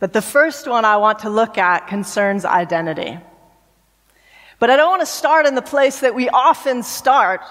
But 0.00 0.12
the 0.12 0.20
first 0.20 0.66
one 0.66 0.84
I 0.84 0.96
want 0.96 1.20
to 1.20 1.30
look 1.30 1.56
at 1.56 1.86
concerns 1.86 2.44
identity. 2.44 3.16
But 4.58 4.70
I 4.70 4.76
don't 4.76 4.90
want 4.90 5.02
to 5.02 5.06
start 5.06 5.46
in 5.46 5.54
the 5.54 5.62
place 5.62 6.00
that 6.00 6.16
we 6.16 6.28
often 6.30 6.82
start 6.82 7.42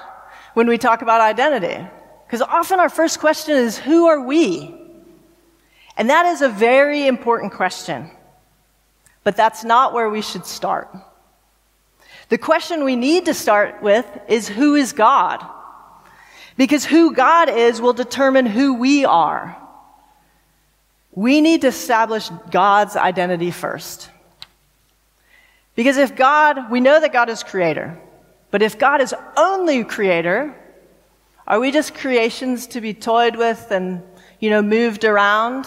when 0.55 0.67
we 0.67 0.77
talk 0.77 1.01
about 1.01 1.21
identity. 1.21 1.87
Because 2.27 2.41
often 2.41 2.81
our 2.81 2.89
first 2.89 3.21
question 3.21 3.55
is, 3.55 3.77
who 3.77 4.07
are 4.07 4.19
we? 4.19 4.75
And 5.95 6.09
that 6.09 6.25
is 6.25 6.41
a 6.41 6.49
very 6.49 7.07
important 7.07 7.53
question. 7.53 8.11
But 9.23 9.35
that's 9.35 9.63
not 9.63 9.93
where 9.93 10.09
we 10.09 10.21
should 10.21 10.45
start. 10.45 10.95
The 12.29 12.37
question 12.37 12.83
we 12.83 12.95
need 12.95 13.25
to 13.25 13.33
start 13.33 13.81
with 13.83 14.05
is, 14.27 14.47
who 14.47 14.75
is 14.75 14.93
God? 14.93 15.45
Because 16.57 16.85
who 16.85 17.13
God 17.13 17.49
is 17.49 17.81
will 17.81 17.93
determine 17.93 18.45
who 18.45 18.75
we 18.75 19.05
are. 19.05 19.57
We 21.13 21.41
need 21.41 21.61
to 21.61 21.67
establish 21.67 22.29
God's 22.49 22.95
identity 22.95 23.51
first. 23.51 24.09
Because 25.75 25.97
if 25.97 26.15
God, 26.15 26.71
we 26.71 26.79
know 26.79 26.99
that 26.99 27.13
God 27.13 27.29
is 27.29 27.43
creator, 27.43 27.99
but 28.49 28.61
if 28.61 28.79
God 28.79 29.01
is 29.01 29.13
only 29.35 29.83
creator, 29.83 30.55
are 31.47 31.59
we 31.59 31.71
just 31.71 31.95
creations 31.95 32.67
to 32.67 32.81
be 32.81 32.93
toyed 32.93 33.35
with 33.35 33.71
and, 33.71 34.03
you 34.39 34.49
know, 34.49 34.61
moved 34.61 35.03
around? 35.03 35.65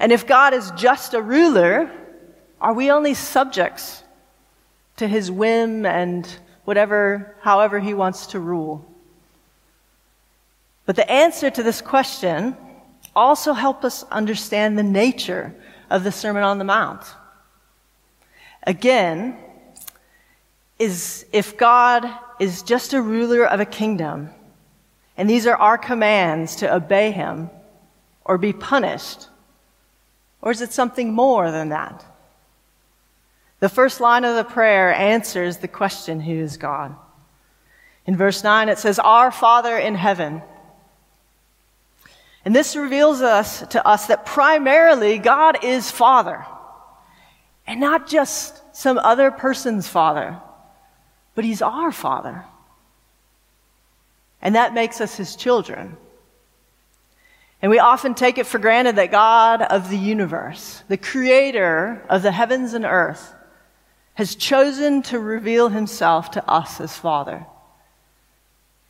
And 0.00 0.12
if 0.12 0.26
God 0.26 0.54
is 0.54 0.70
just 0.72 1.12
a 1.12 1.20
ruler, 1.20 1.90
are 2.58 2.72
we 2.72 2.90
only 2.90 3.12
subjects 3.12 4.02
to 4.96 5.06
his 5.06 5.30
whim 5.30 5.84
and 5.84 6.26
whatever, 6.64 7.36
however 7.42 7.78
he 7.78 7.92
wants 7.92 8.28
to 8.28 8.40
rule? 8.40 8.84
But 10.86 10.96
the 10.96 11.08
answer 11.08 11.50
to 11.50 11.62
this 11.62 11.82
question 11.82 12.56
also 13.14 13.52
helps 13.52 13.84
us 13.84 14.02
understand 14.04 14.78
the 14.78 14.82
nature 14.82 15.54
of 15.90 16.02
the 16.02 16.12
Sermon 16.12 16.42
on 16.42 16.58
the 16.58 16.64
Mount. 16.64 17.04
Again, 18.66 19.36
is 20.78 21.26
if 21.30 21.58
God 21.58 22.08
is 22.38 22.62
just 22.62 22.94
a 22.94 23.02
ruler 23.02 23.46
of 23.46 23.60
a 23.60 23.66
kingdom, 23.66 24.30
and 25.18 25.28
these 25.28 25.46
are 25.46 25.56
our 25.56 25.76
commands 25.76 26.56
to 26.56 26.74
obey 26.74 27.10
him 27.10 27.50
or 28.24 28.38
be 28.38 28.54
punished, 28.54 29.28
or 30.42 30.50
is 30.50 30.60
it 30.60 30.72
something 30.72 31.12
more 31.12 31.50
than 31.50 31.68
that? 31.70 32.04
The 33.60 33.68
first 33.68 34.00
line 34.00 34.24
of 34.24 34.36
the 34.36 34.44
prayer 34.44 34.92
answers 34.92 35.58
the 35.58 35.68
question, 35.68 36.20
Who 36.20 36.32
is 36.32 36.56
God? 36.56 36.96
In 38.06 38.16
verse 38.16 38.42
9, 38.42 38.68
it 38.68 38.78
says, 38.78 38.98
Our 38.98 39.30
Father 39.30 39.76
in 39.76 39.94
heaven. 39.94 40.42
And 42.44 42.56
this 42.56 42.74
reveals 42.74 43.20
us 43.20 43.66
to 43.68 43.86
us 43.86 44.06
that 44.06 44.24
primarily 44.24 45.18
God 45.18 45.62
is 45.62 45.90
Father. 45.90 46.44
And 47.66 47.78
not 47.78 48.08
just 48.08 48.74
some 48.74 48.98
other 48.98 49.30
person's 49.30 49.86
Father, 49.86 50.40
but 51.34 51.44
He's 51.44 51.60
our 51.60 51.92
Father. 51.92 52.46
And 54.40 54.54
that 54.54 54.72
makes 54.72 55.02
us 55.02 55.16
His 55.16 55.36
children. 55.36 55.98
And 57.62 57.70
we 57.70 57.78
often 57.78 58.14
take 58.14 58.38
it 58.38 58.46
for 58.46 58.58
granted 58.58 58.96
that 58.96 59.10
God 59.10 59.60
of 59.62 59.90
the 59.90 59.98
universe, 59.98 60.82
the 60.88 60.96
creator 60.96 62.02
of 62.08 62.22
the 62.22 62.32
heavens 62.32 62.72
and 62.72 62.84
earth, 62.84 63.34
has 64.14 64.34
chosen 64.34 65.02
to 65.02 65.18
reveal 65.18 65.68
himself 65.68 66.30
to 66.32 66.50
us 66.50 66.80
as 66.80 66.96
Father. 66.96 67.46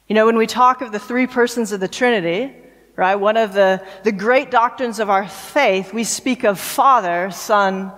You 0.08 0.14
know, 0.14 0.26
when 0.26 0.36
we 0.36 0.46
talk 0.46 0.82
of 0.82 0.92
the 0.92 0.98
three 0.98 1.26
persons 1.26 1.72
of 1.72 1.80
the 1.80 1.88
Trinity, 1.88 2.54
right, 2.96 3.14
one 3.14 3.36
of 3.36 3.52
the, 3.52 3.84
the 4.02 4.12
great 4.12 4.50
doctrines 4.50 4.98
of 4.98 5.10
our 5.10 5.28
faith, 5.28 5.92
we 5.92 6.04
speak 6.04 6.44
of 6.44 6.58
Father, 6.58 7.30
Son, 7.30 7.92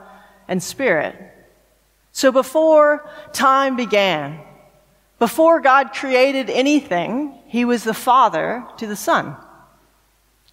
and 0.49 0.63
Spirit. 0.63 1.17
So 2.13 2.31
before 2.31 3.09
time 3.33 3.77
began, 3.77 4.41
before 5.19 5.61
God 5.61 5.93
created 5.93 6.51
anything, 6.51 7.39
He 7.47 7.65
was 7.65 7.85
the 7.85 7.95
Father 7.95 8.65
to 8.79 8.87
the 8.87 8.97
Son. 8.97 9.37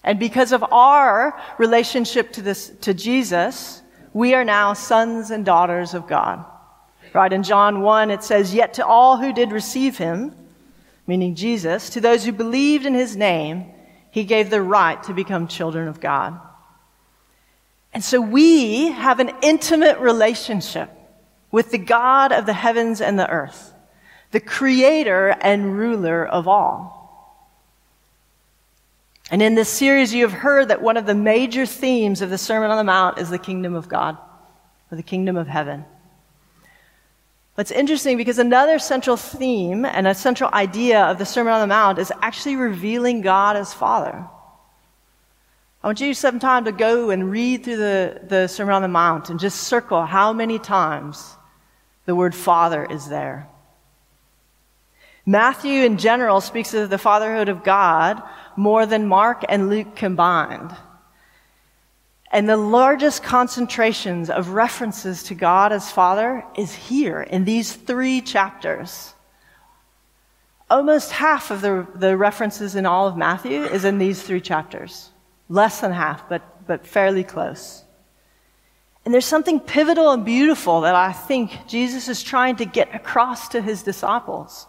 And 0.04 0.20
because 0.20 0.52
of 0.52 0.64
our 0.72 1.40
relationship 1.58 2.32
to 2.34 2.42
this, 2.42 2.70
to 2.82 2.94
Jesus, 2.94 3.82
we 4.14 4.34
are 4.34 4.46
now 4.46 4.74
sons 4.74 5.32
and 5.32 5.46
daughters 5.46 5.94
of 5.94 6.08
God. 6.08 6.46
Right? 7.14 7.34
In 7.34 7.44
John 7.44 7.82
1, 7.82 8.12
it 8.12 8.24
says, 8.24 8.54
Yet 8.54 8.76
to 8.76 8.86
all 8.86 9.18
who 9.18 9.34
did 9.34 9.52
receive 9.52 9.98
him, 9.98 10.36
meaning 11.08 11.36
Jesus, 11.36 11.90
to 11.92 12.02
those 12.02 12.24
who 12.24 12.32
believed 12.32 12.86
in 12.86 12.94
his 12.94 13.16
name, 13.16 13.72
he 14.12 14.24
gave 14.24 14.50
the 14.50 14.62
right 14.62 15.02
to 15.04 15.14
become 15.14 15.48
children 15.48 15.88
of 15.88 16.00
God. 16.00 16.40
And 17.94 18.04
so 18.04 18.22
we 18.22 18.92
have 18.92 19.20
an 19.20 19.32
intimate 19.42 19.98
relationship 20.00 20.90
with 21.52 21.72
the 21.72 21.80
God 21.80 22.32
of 22.32 22.46
the 22.46 22.54
heavens 22.54 23.02
and 23.02 23.18
the 23.18 23.30
earth, 23.30 23.74
the 24.32 24.40
creator 24.40 25.36
and 25.42 25.78
ruler 25.78 26.26
of 26.26 26.48
all. 26.48 26.99
And 29.32 29.42
in 29.42 29.56
this 29.56 29.70
series, 29.70 30.14
you 30.14 30.28
have 30.28 30.34
heard 30.34 30.70
that 30.70 30.82
one 30.82 30.98
of 30.98 31.06
the 31.06 31.14
major 31.14 31.66
themes 31.66 32.22
of 32.22 32.30
the 32.30 32.38
Sermon 32.38 32.72
on 32.72 32.78
the 32.78 32.84
Mount 32.84 33.20
is 33.20 33.30
the 33.30 33.38
kingdom 33.38 33.76
of 33.76 33.88
God, 33.88 34.18
or 34.92 34.96
the 34.96 35.04
kingdom 35.04 35.38
of 35.38 35.48
heaven. 35.48 35.86
What's 37.54 37.72
interesting 37.72 38.18
because 38.18 38.40
another 38.40 38.80
central 38.80 39.18
theme 39.18 39.86
and 39.86 40.08
a 40.08 40.16
central 40.16 40.50
idea 40.54 41.04
of 41.04 41.18
the 41.18 41.26
Sermon 41.26 41.54
on 41.54 41.62
the 41.62 41.68
Mount 41.68 42.00
is 42.00 42.12
actually 42.22 42.56
revealing 42.56 43.22
God 43.22 43.56
as 43.56 43.74
Father. 43.74 44.26
I 45.84 45.88
want 45.88 46.02
you 46.02 46.14
some 46.14 46.40
time 46.40 46.66
to 46.66 46.72
go 46.72 47.10
and 47.10 47.30
read 47.30 47.64
through 47.64 47.78
the, 47.78 48.22
the 48.28 48.48
Sermon 48.48 48.76
on 48.76 48.82
the 48.82 48.88
Mount 48.88 49.30
and 49.30 49.40
just 49.40 49.62
circle 49.62 50.06
how 50.06 50.34
many 50.34 50.58
times 50.58 51.36
the 52.06 52.16
word 52.16 52.34
Father 52.34 52.86
is 52.86 53.08
there. 53.08 53.48
Matthew, 55.26 55.84
in 55.84 55.98
general, 55.98 56.42
speaks 56.42 56.74
of 56.74 56.90
the 56.90 56.98
fatherhood 56.98 57.50
of 57.50 57.64
God 57.64 58.24
more 58.60 58.86
than 58.86 59.08
Mark 59.08 59.46
and 59.48 59.70
Luke 59.70 59.96
combined. 59.96 60.76
And 62.30 62.48
the 62.48 62.58
largest 62.58 63.24
concentrations 63.24 64.30
of 64.30 64.50
references 64.50 65.24
to 65.24 65.34
God 65.34 65.72
as 65.72 65.90
Father 65.90 66.44
is 66.58 66.76
here 66.76 67.22
in 67.22 67.46
these 67.46 67.72
three 67.72 68.20
chapters. 68.20 69.14
Almost 70.70 71.14
half 71.14 71.52
of 71.52 71.62
the, 71.62 71.88
the 71.96 72.18
references 72.18 72.76
in 72.76 72.86
all 72.86 73.08
of 73.08 73.16
Matthew 73.16 73.64
is 73.64 73.86
in 73.86 73.98
these 73.98 74.22
three 74.22 74.42
chapters. 74.42 75.10
Less 75.48 75.80
than 75.80 75.94
half, 75.94 76.28
but, 76.28 76.68
but 76.68 76.86
fairly 76.86 77.24
close. 77.24 77.84
And 79.06 79.14
there's 79.14 79.26
something 79.26 79.62
pivotal 79.62 80.12
and 80.12 80.26
beautiful 80.26 80.82
that 80.82 80.96
I 80.96 81.14
think 81.14 81.52
Jesus 81.66 82.10
is 82.10 82.22
trying 82.22 82.58
to 82.58 82.66
get 82.66 82.94
across 82.94 83.48
to 83.50 83.62
his 83.62 83.84
disciples, 83.84 84.68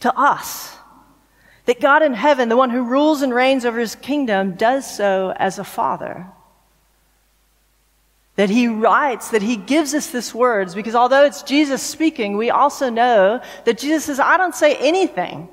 to 0.00 0.14
us. 0.14 0.73
That 1.66 1.80
God 1.80 2.02
in 2.02 2.14
heaven, 2.14 2.48
the 2.48 2.56
one 2.56 2.70
who 2.70 2.82
rules 2.82 3.22
and 3.22 3.32
reigns 3.32 3.64
over 3.64 3.78
his 3.78 3.94
kingdom, 3.94 4.52
does 4.52 4.96
so 4.96 5.32
as 5.36 5.58
a 5.58 5.64
father. 5.64 6.26
That 8.36 8.50
he 8.50 8.68
writes, 8.68 9.30
that 9.30 9.42
he 9.42 9.56
gives 9.56 9.94
us 9.94 10.08
this 10.08 10.34
words, 10.34 10.74
because 10.74 10.94
although 10.94 11.24
it's 11.24 11.42
Jesus 11.42 11.82
speaking, 11.82 12.36
we 12.36 12.50
also 12.50 12.90
know 12.90 13.40
that 13.64 13.78
Jesus 13.78 14.04
says, 14.04 14.20
I 14.20 14.36
don't 14.36 14.54
say 14.54 14.76
anything 14.76 15.48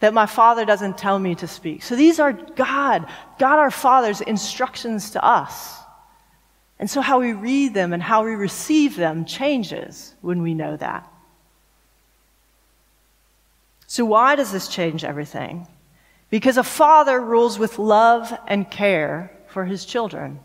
that 0.00 0.14
my 0.14 0.26
father 0.26 0.64
doesn't 0.64 0.96
tell 0.96 1.18
me 1.18 1.34
to 1.36 1.48
speak. 1.48 1.82
So 1.82 1.96
these 1.96 2.20
are 2.20 2.32
God, 2.32 3.06
God 3.38 3.58
our 3.58 3.70
Father's 3.70 4.20
instructions 4.20 5.10
to 5.12 5.24
us. 5.24 5.74
And 6.78 6.88
so 6.88 7.00
how 7.00 7.18
we 7.18 7.32
read 7.32 7.74
them 7.74 7.92
and 7.92 8.02
how 8.02 8.24
we 8.24 8.36
receive 8.36 8.94
them 8.94 9.24
changes 9.24 10.14
when 10.20 10.42
we 10.42 10.54
know 10.54 10.76
that. 10.76 11.10
So, 13.88 14.04
why 14.04 14.36
does 14.36 14.52
this 14.52 14.68
change 14.68 15.02
everything? 15.02 15.66
Because 16.30 16.56
a 16.56 16.62
father 16.62 17.20
rules 17.20 17.58
with 17.58 17.80
love 17.80 18.32
and 18.46 18.70
care 18.70 19.32
for 19.48 19.64
his 19.64 19.84
children. 19.84 20.38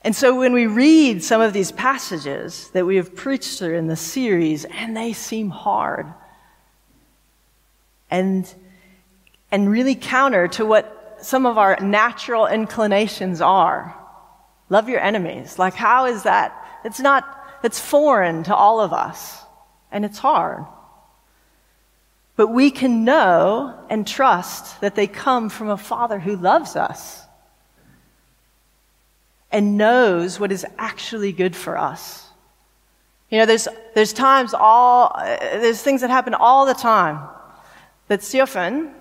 And 0.00 0.16
so, 0.16 0.38
when 0.38 0.54
we 0.54 0.66
read 0.66 1.22
some 1.22 1.42
of 1.42 1.52
these 1.52 1.72
passages 1.72 2.70
that 2.70 2.86
we 2.86 2.96
have 2.96 3.14
preached 3.14 3.58
through 3.58 3.76
in 3.76 3.88
the 3.88 3.96
series, 3.96 4.64
and 4.64 4.96
they 4.96 5.12
seem 5.12 5.50
hard 5.50 6.06
and, 8.10 8.50
and 9.50 9.70
really 9.70 9.94
counter 9.94 10.48
to 10.48 10.64
what 10.64 11.18
some 11.20 11.44
of 11.44 11.58
our 11.58 11.78
natural 11.80 12.46
inclinations 12.46 13.42
are, 13.42 13.94
Love 14.72 14.88
your 14.88 15.00
enemies. 15.00 15.58
Like, 15.58 15.74
how 15.74 16.06
is 16.06 16.22
that? 16.22 16.80
It's 16.82 16.98
not, 16.98 17.24
it's 17.62 17.78
foreign 17.78 18.42
to 18.44 18.54
all 18.54 18.80
of 18.80 18.94
us, 18.94 19.38
and 19.90 20.02
it's 20.02 20.18
hard. 20.18 20.64
But 22.36 22.48
we 22.48 22.70
can 22.70 23.04
know 23.04 23.78
and 23.90 24.06
trust 24.06 24.80
that 24.80 24.94
they 24.94 25.06
come 25.06 25.48
from 25.48 25.68
a 25.68 25.76
Father 25.76 26.18
who 26.18 26.36
loves 26.36 26.76
us 26.76 27.22
and 29.50 29.76
knows 29.76 30.40
what 30.40 30.50
is 30.50 30.64
actually 30.78 31.32
good 31.32 31.54
for 31.54 31.76
us. 31.76 32.26
You 33.28 33.38
know, 33.38 33.46
there's, 33.46 33.68
there's 33.94 34.12
times 34.12 34.54
all, 34.54 35.14
there's 35.18 35.82
things 35.82 36.00
that 36.00 36.10
happen 36.10 36.34
all 36.34 36.66
the 36.66 36.74
time 36.74 37.28
that 38.08 38.22
Stefan 38.22 38.94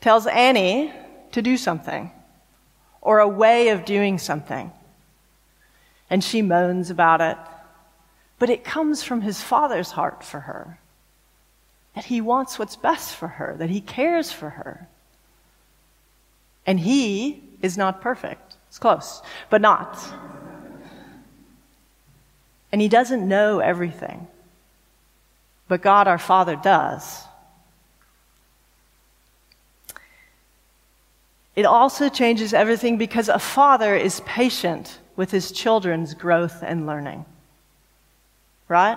tells 0.00 0.26
Annie 0.26 0.92
to 1.32 1.42
do 1.42 1.56
something 1.56 2.10
or 3.00 3.18
a 3.18 3.28
way 3.28 3.68
of 3.68 3.84
doing 3.84 4.18
something. 4.18 4.72
And 6.08 6.22
she 6.22 6.42
moans 6.42 6.90
about 6.90 7.20
it. 7.20 7.38
But 8.38 8.50
it 8.50 8.64
comes 8.64 9.02
from 9.02 9.20
his 9.20 9.40
father's 9.40 9.92
heart 9.92 10.22
for 10.24 10.40
her. 10.40 10.78
That 11.94 12.06
he 12.06 12.20
wants 12.20 12.58
what's 12.58 12.76
best 12.76 13.14
for 13.14 13.28
her, 13.28 13.54
that 13.58 13.70
he 13.70 13.80
cares 13.80 14.32
for 14.32 14.50
her. 14.50 14.88
And 16.66 16.80
he 16.80 17.42
is 17.60 17.76
not 17.76 18.00
perfect. 18.00 18.56
It's 18.68 18.78
close, 18.78 19.22
but 19.50 19.60
not. 19.60 19.98
And 22.70 22.80
he 22.80 22.88
doesn't 22.88 23.26
know 23.26 23.58
everything. 23.58 24.26
But 25.68 25.82
God 25.82 26.08
our 26.08 26.18
Father 26.18 26.56
does. 26.56 27.24
It 31.54 31.66
also 31.66 32.08
changes 32.08 32.54
everything 32.54 32.96
because 32.96 33.28
a 33.28 33.38
father 33.38 33.94
is 33.94 34.20
patient 34.20 34.98
with 35.16 35.30
his 35.30 35.52
children's 35.52 36.14
growth 36.14 36.62
and 36.62 36.86
learning. 36.86 37.26
Right? 38.68 38.96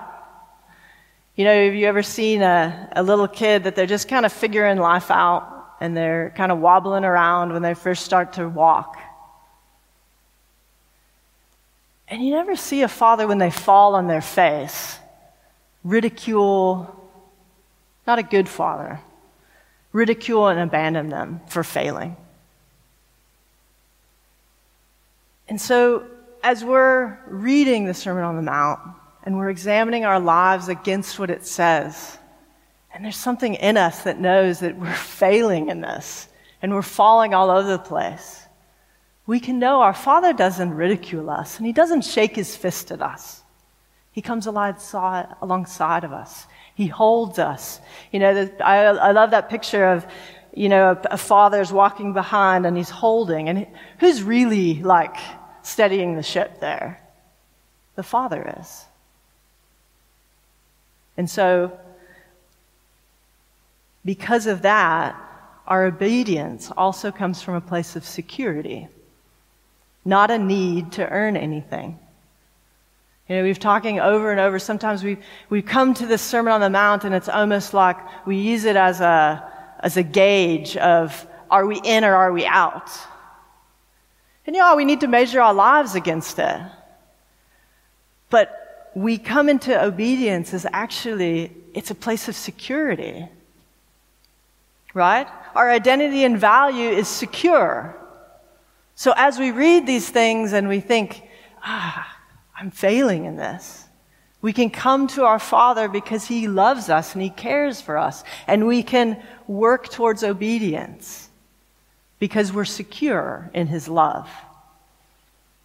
You 1.36 1.44
know, 1.44 1.66
have 1.66 1.76
you 1.76 1.86
ever 1.88 2.02
seen 2.02 2.42
a, 2.42 2.90
a 2.96 3.04
little 3.04 3.28
kid 3.28 3.66
that 3.66 3.76
they're 3.76 3.86
just 3.86 4.08
kind 4.08 4.26
of 4.26 4.32
figuring 4.32 4.78
life 4.78 5.12
out 5.12 5.76
and 5.82 5.96
they're 5.96 6.34
kind 6.38 6.50
of 6.50 6.60
wobbling 6.60 7.04
around 7.04 7.52
when 7.52 7.62
they 7.62 7.74
first 7.74 8.06
start 8.06 8.34
to 8.34 8.48
walk? 8.48 8.98
And 12.08 12.24
you 12.24 12.32
never 12.32 12.56
see 12.56 12.84
a 12.84 12.88
father 12.88 13.28
when 13.28 13.38
they 13.38 13.52
fall 13.52 13.96
on 13.96 14.08
their 14.08 14.22
face 14.22 14.98
ridicule, 15.84 17.10
not 18.08 18.18
a 18.18 18.24
good 18.24 18.48
father, 18.48 19.00
ridicule 19.92 20.48
and 20.48 20.60
abandon 20.60 21.10
them 21.10 21.42
for 21.48 21.64
failing. 21.64 22.16
And 25.50 25.60
so, 25.60 26.08
as 26.44 26.64
we're 26.64 27.20
reading 27.28 27.86
the 27.86 27.94
Sermon 27.94 28.24
on 28.24 28.36
the 28.36 28.42
Mount 28.42 28.80
and 29.26 29.38
we're 29.38 29.50
examining 29.50 30.06
our 30.06 30.20
lives 30.20 30.70
against 30.70 31.18
what 31.18 31.30
it 31.30 31.46
says, 31.46 32.18
and 32.94 33.04
there's 33.04 33.18
something 33.18 33.56
in 33.56 33.76
us 33.76 34.04
that 34.04 34.20
knows 34.20 34.60
that 34.60 34.78
we're 34.78 34.94
failing 34.94 35.70
in 35.70 35.82
this 35.82 36.28
and 36.62 36.74
we're 36.74 36.82
falling 36.82 37.34
all 37.34 37.52
over 37.52 37.70
the 37.70 37.80
place, 37.80 38.42
we 39.28 39.40
can 39.40 39.60
know 39.60 39.82
our 39.82 39.94
Father 39.94 40.34
doesn't 40.34 40.74
ridicule 40.74 41.30
us 41.30 41.58
and 41.58 41.66
He 41.66 41.74
doesn't 41.74 42.04
shake 42.04 42.36
His 42.36 42.56
fist 42.56 42.92
at 42.92 43.02
us. 43.02 43.44
He 44.12 44.22
comes 44.22 44.48
alongside 44.48 46.04
of 46.06 46.14
us. 46.14 46.48
He 46.74 46.88
holds 46.88 47.38
us. 47.38 47.82
You 48.14 48.20
know, 48.20 48.50
I, 48.64 48.84
I 48.86 49.12
love 49.12 49.32
that 49.32 49.50
picture 49.50 49.86
of, 49.90 50.06
you 50.54 50.70
know, 50.70 50.92
a, 50.92 51.14
a 51.16 51.18
father's 51.18 51.74
walking 51.74 52.14
behind 52.14 52.66
and 52.66 52.78
he's 52.78 52.90
holding. 52.90 53.50
And 53.50 53.68
who's 54.00 54.24
really 54.24 54.82
like 54.82 55.18
steadying 55.64 56.16
the 56.16 56.24
ship 56.24 56.62
there? 56.62 57.02
The 57.96 58.04
father 58.04 58.56
is. 58.60 58.86
And 61.18 61.30
so, 61.30 61.78
because 64.04 64.48
of 64.48 64.62
that, 64.64 65.16
our 65.68 65.86
obedience 65.86 66.72
also 66.76 67.12
comes 67.12 67.42
from 67.42 67.56
a 67.56 67.62
place 67.62 67.96
of 67.96 68.06
security 68.06 68.88
not 70.06 70.30
a 70.30 70.38
need 70.38 70.94
to 70.94 71.10
earn 71.10 71.36
anything. 71.36 72.00
You 73.28 73.38
know, 73.38 73.44
we've 73.44 73.58
talking 73.58 74.00
over 74.00 74.30
and 74.30 74.40
over. 74.40 74.60
Sometimes 74.60 75.04
we 75.04 75.18
we 75.50 75.64
come 75.64 75.96
to 75.96 76.06
this 76.06 76.22
Sermon 76.22 76.54
on 76.54 76.62
the 76.62 76.70
Mount, 76.70 77.04
and 77.04 77.16
it's 77.16 77.28
almost 77.28 77.74
like 77.74 77.98
we 78.28 78.38
use 78.38 78.66
it 78.66 78.76
as 78.76 79.02
a 79.02 79.52
as 79.80 79.98
a 79.98 80.04
gauge 80.04 80.78
of 80.78 81.26
are 81.50 81.66
we 81.66 81.82
in 81.84 82.04
or 82.04 82.14
are 82.14 82.32
we 82.32 82.46
out. 82.46 82.92
And 84.46 84.56
you 84.56 84.62
know, 84.62 84.76
we 84.76 84.86
need 84.86 85.02
to 85.02 85.08
measure 85.08 85.42
our 85.42 85.56
lives 85.56 85.96
against 85.96 86.38
it. 86.38 86.62
But 88.30 88.65
we 88.96 89.18
come 89.18 89.50
into 89.50 89.84
obedience 89.84 90.54
as 90.54 90.66
actually 90.72 91.52
it's 91.74 91.92
a 91.92 91.96
place 91.96 92.30
of 92.30 92.36
security. 92.36 93.28
Right? 94.94 95.28
Our 95.54 95.70
identity 95.70 96.24
and 96.24 96.40
value 96.40 96.90
is 96.90 97.10
secure. 97.10 97.96
So 98.96 99.14
as 99.18 99.38
we 99.38 99.52
read 99.52 99.86
these 99.86 100.10
things 100.10 100.54
and 100.54 100.70
we 100.70 100.80
think, 100.80 101.22
ah, 101.62 102.10
I'm 102.58 102.72
failing 102.72 103.26
in 103.26 103.36
this, 103.36 103.84
we 104.42 104.54
can 104.54 104.70
come 104.70 105.08
to 105.08 105.26
our 105.26 105.40
Father 105.40 105.90
because 105.90 106.26
He 106.26 106.48
loves 106.48 106.90
us 106.90 107.14
and 107.14 107.22
He 107.22 107.30
cares 107.30 107.82
for 107.82 107.98
us. 107.98 108.24
And 108.48 108.66
we 108.66 108.82
can 108.82 109.22
work 109.48 109.90
towards 109.90 110.24
obedience 110.24 111.30
because 112.20 112.54
we're 112.54 112.64
secure 112.64 113.50
in 113.54 113.68
His 113.68 113.90
love. 113.90 114.30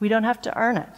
We 0.00 0.08
don't 0.08 0.24
have 0.24 0.42
to 0.42 0.56
earn 0.58 0.78
it. 0.78 0.88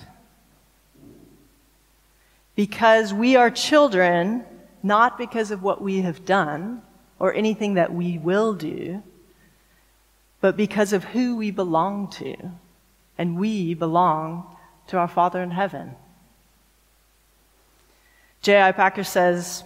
Because 2.62 3.12
we 3.12 3.34
are 3.34 3.50
children, 3.50 4.44
not 4.84 5.18
because 5.18 5.50
of 5.50 5.64
what 5.64 5.82
we 5.82 6.02
have 6.02 6.24
done 6.24 6.80
or 7.18 7.34
anything 7.34 7.74
that 7.74 7.92
we 7.92 8.18
will 8.18 8.54
do, 8.54 9.02
but 10.40 10.56
because 10.56 10.92
of 10.92 11.02
who 11.02 11.34
we 11.34 11.50
belong 11.50 12.08
to. 12.12 12.36
And 13.18 13.36
we 13.36 13.74
belong 13.74 14.46
to 14.86 14.96
our 14.96 15.08
Father 15.08 15.42
in 15.42 15.50
heaven. 15.50 15.96
J.I. 18.42 18.70
Packer 18.70 19.02
says, 19.02 19.64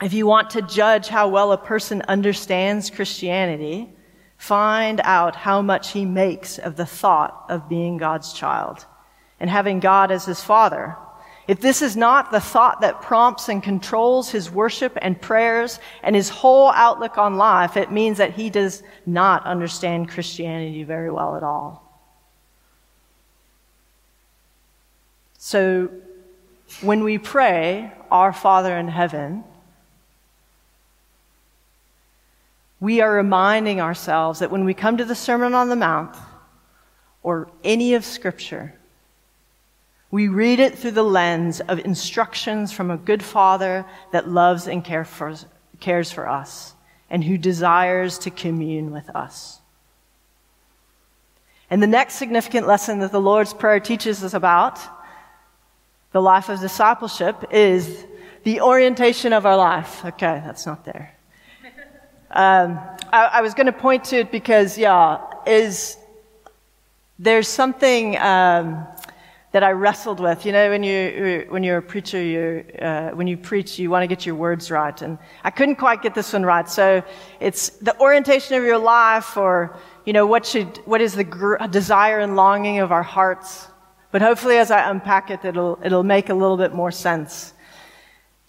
if 0.00 0.14
you 0.14 0.26
want 0.26 0.48
to 0.52 0.62
judge 0.62 1.08
how 1.08 1.28
well 1.28 1.52
a 1.52 1.58
person 1.58 2.00
understands 2.08 2.88
Christianity, 2.88 3.90
find 4.38 4.98
out 5.04 5.36
how 5.36 5.60
much 5.60 5.90
he 5.90 6.06
makes 6.06 6.58
of 6.58 6.76
the 6.76 6.86
thought 6.86 7.44
of 7.50 7.68
being 7.68 7.98
God's 7.98 8.32
child 8.32 8.86
and 9.38 9.50
having 9.50 9.78
God 9.78 10.10
as 10.10 10.24
his 10.24 10.42
father. 10.42 10.96
If 11.46 11.60
this 11.60 11.82
is 11.82 11.96
not 11.96 12.30
the 12.30 12.40
thought 12.40 12.80
that 12.80 13.02
prompts 13.02 13.50
and 13.50 13.62
controls 13.62 14.30
his 14.30 14.50
worship 14.50 14.96
and 15.02 15.20
prayers 15.20 15.78
and 16.02 16.16
his 16.16 16.30
whole 16.30 16.70
outlook 16.70 17.18
on 17.18 17.36
life, 17.36 17.76
it 17.76 17.92
means 17.92 18.16
that 18.18 18.32
he 18.32 18.48
does 18.48 18.82
not 19.04 19.44
understand 19.44 20.08
Christianity 20.08 20.84
very 20.84 21.10
well 21.10 21.36
at 21.36 21.42
all. 21.42 21.82
So, 25.36 25.90
when 26.80 27.04
we 27.04 27.18
pray, 27.18 27.92
Our 28.10 28.32
Father 28.32 28.74
in 28.78 28.88
heaven, 28.88 29.44
we 32.80 33.02
are 33.02 33.12
reminding 33.12 33.82
ourselves 33.82 34.38
that 34.38 34.50
when 34.50 34.64
we 34.64 34.72
come 34.72 34.96
to 34.96 35.04
the 35.04 35.14
Sermon 35.14 35.52
on 35.52 35.68
the 35.68 35.76
Mount 35.76 36.16
or 37.22 37.50
any 37.62 37.92
of 37.92 38.06
Scripture, 38.06 38.74
we 40.14 40.28
read 40.28 40.60
it 40.60 40.78
through 40.78 40.92
the 40.92 41.02
lens 41.02 41.60
of 41.62 41.80
instructions 41.80 42.70
from 42.70 42.88
a 42.88 42.96
good 42.96 43.20
father 43.20 43.84
that 44.12 44.28
loves 44.28 44.68
and 44.68 44.84
care 44.84 45.04
for, 45.04 45.34
cares 45.80 46.12
for 46.12 46.28
us 46.28 46.72
and 47.10 47.24
who 47.24 47.36
desires 47.36 48.16
to 48.16 48.30
commune 48.30 48.92
with 48.92 49.10
us. 49.10 49.60
And 51.68 51.82
the 51.82 51.88
next 51.88 52.14
significant 52.14 52.68
lesson 52.68 53.00
that 53.00 53.10
the 53.10 53.20
Lord's 53.20 53.52
Prayer 53.52 53.80
teaches 53.80 54.22
us 54.22 54.34
about 54.34 54.78
the 56.12 56.22
life 56.22 56.48
of 56.48 56.60
discipleship 56.60 57.46
is 57.50 58.06
the 58.44 58.60
orientation 58.60 59.32
of 59.32 59.44
our 59.44 59.56
life. 59.56 60.04
Okay, 60.04 60.40
that's 60.46 60.64
not 60.64 60.84
there. 60.84 61.12
Um, 62.30 62.78
I, 63.12 63.30
I, 63.32 63.40
was 63.40 63.52
going 63.54 63.66
to 63.66 63.72
point 63.72 64.04
to 64.04 64.18
it 64.18 64.30
because, 64.30 64.78
yeah, 64.78 65.18
is 65.44 65.96
there's 67.18 67.48
something 67.48 68.16
um, 68.18 68.86
that 69.54 69.62
I 69.62 69.70
wrestled 69.70 70.18
with. 70.18 70.44
You 70.44 70.50
know, 70.50 70.68
when 70.68 70.82
you 70.82 71.46
when 71.48 71.62
you're 71.62 71.76
a 71.76 71.82
preacher, 71.82 72.20
you 72.20 72.64
uh, 72.82 73.10
when 73.10 73.28
you 73.28 73.36
preach, 73.36 73.78
you 73.78 73.88
want 73.88 74.02
to 74.02 74.08
get 74.08 74.26
your 74.26 74.34
words 74.34 74.68
right, 74.68 75.00
and 75.00 75.16
I 75.44 75.50
couldn't 75.52 75.76
quite 75.76 76.02
get 76.02 76.12
this 76.12 76.32
one 76.32 76.44
right. 76.44 76.68
So 76.68 77.04
it's 77.38 77.68
the 77.68 77.96
orientation 78.00 78.56
of 78.56 78.64
your 78.64 78.78
life, 78.78 79.36
or 79.36 79.78
you 80.04 80.12
know, 80.12 80.26
what 80.26 80.44
should 80.44 80.78
what 80.86 81.00
is 81.00 81.14
the 81.14 81.22
gr- 81.22 81.64
desire 81.70 82.18
and 82.18 82.34
longing 82.34 82.80
of 82.80 82.90
our 82.90 83.04
hearts. 83.04 83.68
But 84.10 84.22
hopefully, 84.22 84.58
as 84.58 84.72
I 84.72 84.90
unpack 84.90 85.30
it, 85.30 85.44
it'll 85.44 85.78
it'll 85.84 86.02
make 86.02 86.30
a 86.30 86.34
little 86.34 86.56
bit 86.56 86.74
more 86.74 86.90
sense. 86.90 87.54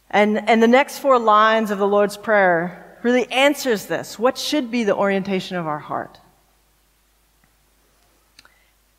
And 0.10 0.50
and 0.50 0.62
the 0.62 0.68
next 0.68 0.98
four 0.98 1.20
lines 1.20 1.70
of 1.70 1.78
the 1.78 1.88
Lord's 1.88 2.18
prayer 2.18 2.98
really 3.04 3.32
answers 3.32 3.86
this. 3.86 4.18
What 4.18 4.40
should 4.40 4.72
be 4.72 4.84
the 4.84 4.96
orientation 4.96 5.56
of 5.56 5.68
our 5.68 5.78
heart? 5.78 6.20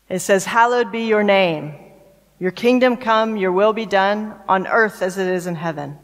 It 0.07 0.19
says, 0.19 0.45
Hallowed 0.45 0.89
be 0.89 1.01
your 1.01 1.23
name. 1.23 1.73
Your 2.39 2.51
kingdom 2.51 2.97
come, 2.97 3.35
your 3.35 3.51
will 3.51 3.73
be 3.73 3.85
done 3.85 4.35
on 4.47 4.67
earth 4.67 5.01
as 5.01 5.17
it 5.17 5.27
is 5.27 5.47
in 5.47 5.55
heaven. 5.55 5.97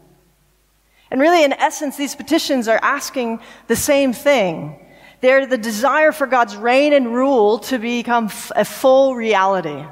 And 1.10 1.20
really, 1.20 1.44
in 1.44 1.52
essence, 1.52 1.96
these 1.96 2.14
petitions 2.14 2.66
are 2.66 2.80
asking 2.82 3.40
the 3.68 3.76
same 3.76 4.12
thing. 4.12 4.80
They're 5.20 5.46
the 5.46 5.58
desire 5.58 6.10
for 6.10 6.26
God's 6.26 6.56
reign 6.56 6.92
and 6.92 7.14
rule 7.14 7.60
to 7.60 7.78
become 7.78 8.30
a 8.56 8.64
full 8.64 9.14
reality. 9.14 9.84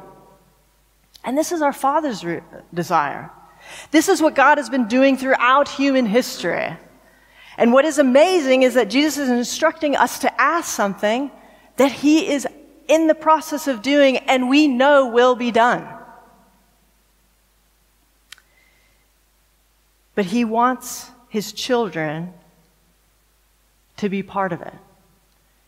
And 1.24 1.38
this 1.38 1.52
is 1.52 1.62
our 1.62 1.72
Father's 1.72 2.24
re- 2.24 2.40
desire. 2.74 3.30
This 3.92 4.08
is 4.08 4.20
what 4.20 4.34
God 4.34 4.58
has 4.58 4.68
been 4.68 4.88
doing 4.88 5.16
throughout 5.16 5.68
human 5.68 6.06
history. 6.06 6.76
And 7.56 7.72
what 7.72 7.84
is 7.84 7.98
amazing 7.98 8.62
is 8.62 8.74
that 8.74 8.90
Jesus 8.90 9.18
is 9.18 9.28
instructing 9.28 9.94
us 9.94 10.18
to 10.20 10.40
ask 10.40 10.74
something 10.74 11.30
that 11.76 11.92
He 11.92 12.28
is 12.28 12.46
in 12.88 13.06
the 13.06 13.14
process 13.14 13.68
of 13.68 13.82
doing 13.82 14.18
and 14.18 14.48
we 14.48 14.66
know 14.66 15.08
will 15.08 15.36
be 15.36 15.50
done. 15.50 15.86
But 20.14 20.26
He 20.26 20.44
wants 20.44 21.10
His 21.28 21.52
children 21.52 22.32
to 23.96 24.08
be 24.08 24.22
part 24.22 24.52
of 24.52 24.62
it. 24.62 24.74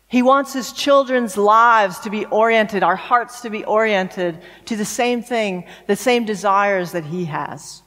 He 0.07 0.21
wants 0.21 0.53
his 0.53 0.71
children's 0.71 1.35
lives 1.35 1.99
to 1.99 2.09
be 2.09 2.25
oriented, 2.25 2.83
our 2.83 2.95
hearts 2.95 3.41
to 3.41 3.49
be 3.49 3.63
oriented 3.63 4.39
to 4.65 4.75
the 4.75 4.85
same 4.85 5.23
thing, 5.23 5.65
the 5.87 5.95
same 5.95 6.25
desires 6.25 6.91
that 6.91 7.05
he 7.05 7.25
has. 7.25 7.81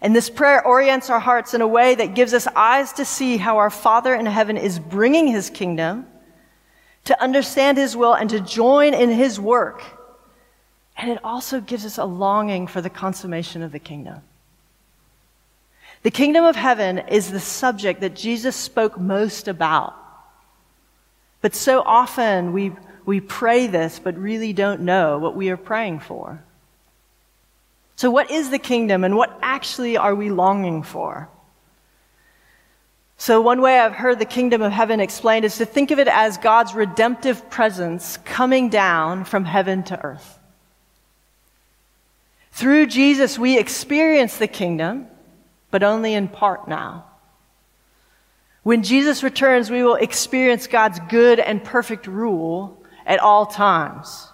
And 0.00 0.14
this 0.14 0.30
prayer 0.30 0.64
orients 0.66 1.10
our 1.10 1.20
hearts 1.20 1.54
in 1.54 1.60
a 1.60 1.66
way 1.66 1.96
that 1.96 2.14
gives 2.14 2.32
us 2.32 2.46
eyes 2.54 2.92
to 2.94 3.04
see 3.04 3.36
how 3.36 3.58
our 3.58 3.70
Father 3.70 4.14
in 4.14 4.26
heaven 4.26 4.56
is 4.56 4.78
bringing 4.78 5.26
his 5.26 5.50
kingdom, 5.50 6.06
to 7.04 7.20
understand 7.22 7.78
his 7.78 7.96
will, 7.96 8.14
and 8.14 8.30
to 8.30 8.40
join 8.40 8.94
in 8.94 9.10
his 9.10 9.40
work. 9.40 9.82
And 10.98 11.12
it 11.12 11.20
also 11.22 11.60
gives 11.60 11.86
us 11.86 11.96
a 11.96 12.04
longing 12.04 12.66
for 12.66 12.80
the 12.80 12.90
consummation 12.90 13.62
of 13.62 13.70
the 13.70 13.78
kingdom. 13.78 14.20
The 16.02 16.10
kingdom 16.10 16.44
of 16.44 16.56
heaven 16.56 16.98
is 16.98 17.30
the 17.30 17.40
subject 17.40 18.00
that 18.00 18.16
Jesus 18.16 18.56
spoke 18.56 18.98
most 18.98 19.46
about. 19.46 19.94
But 21.40 21.54
so 21.54 21.82
often 21.82 22.52
we, 22.52 22.72
we 23.06 23.20
pray 23.20 23.68
this, 23.68 24.00
but 24.00 24.18
really 24.18 24.52
don't 24.52 24.80
know 24.80 25.18
what 25.18 25.36
we 25.36 25.50
are 25.50 25.56
praying 25.56 26.00
for. 26.00 26.42
So, 27.94 28.10
what 28.10 28.30
is 28.30 28.50
the 28.50 28.58
kingdom 28.58 29.02
and 29.02 29.16
what 29.16 29.36
actually 29.42 29.96
are 29.96 30.14
we 30.14 30.30
longing 30.30 30.82
for? 30.82 31.28
So, 33.16 33.40
one 33.40 33.60
way 33.60 33.78
I've 33.78 33.92
heard 33.94 34.20
the 34.20 34.24
kingdom 34.24 34.62
of 34.62 34.70
heaven 34.70 35.00
explained 35.00 35.44
is 35.44 35.58
to 35.58 35.66
think 35.66 35.90
of 35.90 35.98
it 35.98 36.06
as 36.06 36.38
God's 36.38 36.74
redemptive 36.74 37.50
presence 37.50 38.16
coming 38.18 38.68
down 38.68 39.24
from 39.24 39.44
heaven 39.44 39.82
to 39.84 40.00
earth. 40.00 40.37
Through 42.58 42.86
Jesus, 42.86 43.38
we 43.38 43.58
experience 43.58 44.36
the 44.36 44.48
kingdom, 44.48 45.06
but 45.70 45.82
only 45.82 46.14
in 46.14 46.28
part 46.28 46.68
now. 46.68 47.06
When 48.62 48.82
Jesus 48.82 49.22
returns, 49.22 49.70
we 49.70 49.82
will 49.82 49.94
experience 49.94 50.66
God's 50.66 51.00
good 51.08 51.40
and 51.40 51.62
perfect 51.62 52.06
rule 52.06 52.82
at 53.06 53.20
all 53.20 53.46
times 53.46 54.28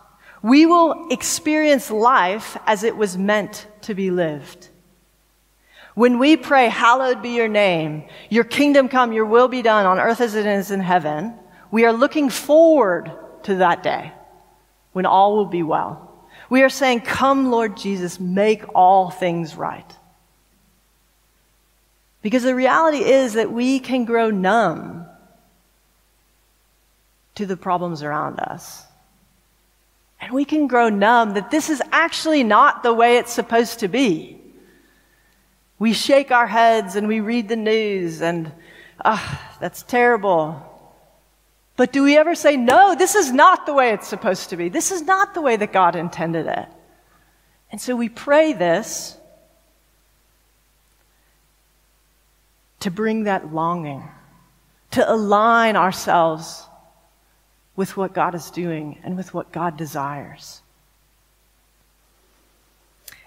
we 0.45 0.67
will 0.67 1.09
experience 1.11 1.91
life 1.91 2.59
as 2.67 2.85
it 2.85 2.95
was 2.95 3.17
meant 3.17 3.67
to 3.81 3.95
be 3.95 4.11
lived. 4.11 4.69
When 5.95 6.19
we 6.19 6.37
pray, 6.37 6.69
hallowed 6.69 7.23
be 7.23 7.31
your 7.31 7.49
name, 7.49 8.05
your 8.29 8.45
kingdom 8.45 8.91
come, 8.91 9.15
your 9.15 9.25
will 9.25 9.49
be 9.49 9.63
done 9.63 9.87
on 9.87 9.99
earth 9.99 10.21
as 10.21 10.35
it 10.35 10.45
is 10.45 10.71
in 10.71 10.81
heaven, 10.81 11.33
we 11.71 11.87
are 11.87 11.95
looking 11.95 12.29
forward 12.29 13.11
to 13.45 13.55
that 13.55 13.83
day 13.83 14.13
when 14.93 15.07
all 15.07 15.35
will 15.35 15.47
be 15.47 15.63
well. 15.63 16.04
We 16.55 16.63
are 16.63 16.69
saying, 16.69 17.01
come 17.01 17.51
Lord 17.51 17.77
Jesus, 17.77 18.21
make 18.21 18.63
all 18.77 19.11
things 19.11 19.57
right. 19.57 19.93
Because 22.23 22.45
the 22.45 22.55
reality 22.55 22.99
is 22.99 23.33
that 23.33 23.51
we 23.51 23.81
can 23.81 24.05
grow 24.05 24.31
numb 24.31 25.05
to 27.35 27.45
the 27.45 27.57
problems 27.57 28.05
around 28.05 28.39
us. 28.39 28.87
And 30.21 30.33
we 30.33 30.45
can 30.45 30.69
grow 30.69 30.89
numb 30.89 31.35
that 31.35 31.51
this 31.51 31.71
is 31.71 31.83
actually 31.91 32.45
not 32.45 32.85
the 32.85 32.95
way 32.95 33.17
it's 33.17 33.33
supposed 33.33 33.81
to 33.81 33.89
be. 33.89 34.41
We 35.81 35.93
shake 35.93 36.31
our 36.31 36.47
heads 36.47 36.95
and 36.95 37.09
we 37.09 37.19
read 37.19 37.49
the 37.49 37.57
news 37.57 38.23
and, 38.23 38.53
ah, 39.05 39.19
oh, 39.19 39.57
that's 39.61 39.83
terrible. 39.83 40.74
But 41.77 41.93
do 41.93 42.05
we 42.05 42.17
ever 42.17 42.35
say, 42.35 42.57
no, 42.57 42.95
this 42.95 43.15
is 43.15 43.33
not 43.33 43.67
the 43.67 43.75
way 43.75 43.91
it's 43.91 44.07
supposed 44.07 44.51
to 44.51 44.57
be. 44.57 44.69
This 44.69 44.93
is 44.93 45.03
not 45.03 45.35
the 45.35 45.41
way 45.41 45.57
that 45.57 45.73
God 45.73 45.97
intended 45.97 46.47
it. 46.47 46.69
And 47.73 47.81
so 47.81 47.97
we 47.97 48.09
pray 48.09 48.53
this 48.53 49.17
to 52.81 52.91
bring 52.91 53.25
that 53.25 53.53
longing, 53.53 54.05
to 54.93 55.11
align 55.11 55.75
ourselves 55.75 56.65
with 57.75 57.97
what 57.97 58.15
God 58.15 58.37
is 58.37 58.51
doing 58.51 59.01
and 59.03 59.17
with 59.17 59.35
what 59.35 59.51
God 59.51 59.77
desires. 59.77 60.61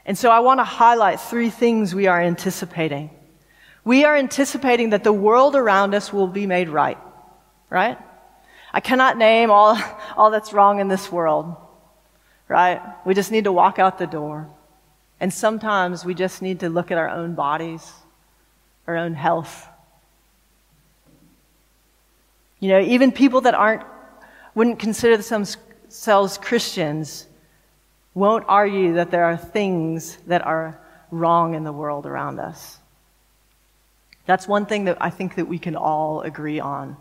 And 0.05 0.17
so 0.17 0.29
I 0.29 0.39
want 0.39 0.62
to 0.62 0.63
highlight 0.63 1.19
three 1.19 1.49
things 1.49 1.93
we 1.93 2.07
are 2.07 2.21
anticipating. 2.21 3.10
We 3.83 4.05
are 4.05 4.15
anticipating 4.15 4.91
that 4.91 5.03
the 5.03 5.12
world 5.12 5.55
around 5.55 5.93
us 5.93 6.13
will 6.13 6.27
be 6.27 6.45
made 6.45 6.69
right, 6.69 6.97
right? 7.69 7.97
I 8.73 8.80
cannot 8.80 9.17
name 9.17 9.49
all, 9.49 9.77
all 10.17 10.32
that's 10.32 10.53
wrong 10.53 10.80
in 10.80 10.88
this 10.88 11.12
world, 11.12 11.56
right? 12.47 12.82
We 13.06 13.13
just 13.13 13.32
need 13.32 13.45
to 13.45 13.51
walk 13.51 13.80
out 13.80 13.97
the 13.97 14.08
door. 14.08 14.49
And 15.19 15.34
sometimes 15.34 16.06
we 16.06 16.13
just 16.13 16.41
need 16.41 16.60
to 16.60 16.69
look 16.69 16.91
at 16.91 16.97
our 16.97 17.10
own 17.10 17.34
bodies, 17.34 17.91
our 18.86 18.97
own 18.97 19.13
health. 19.15 19.67
You 22.60 22.69
know, 22.69 22.80
even 22.82 23.12
people 23.12 23.41
that 23.41 23.56
aren't 23.56 23.84
wouldn't 24.53 24.80
consider 24.80 25.17
themselves 25.17 26.38
Christians 26.39 27.27
won't 28.15 28.43
argue 28.47 28.95
that 28.95 29.12
there 29.12 29.25
are 29.25 29.38
things 29.38 30.17
that 30.25 30.43
are 30.43 30.80
wrong 31.12 31.53
in 31.53 31.63
the 31.63 31.71
world 31.71 32.08
around 32.08 32.39
us. 32.39 32.80
That's 34.25 34.47
one 34.47 34.65
thing 34.65 34.86
that 34.86 34.97
I 34.99 35.12
think 35.12 35.36
that 35.36 35.47
we 35.47 35.60
can 35.60 35.75
all 35.75 36.21
agree 36.21 36.60
on. 36.60 36.97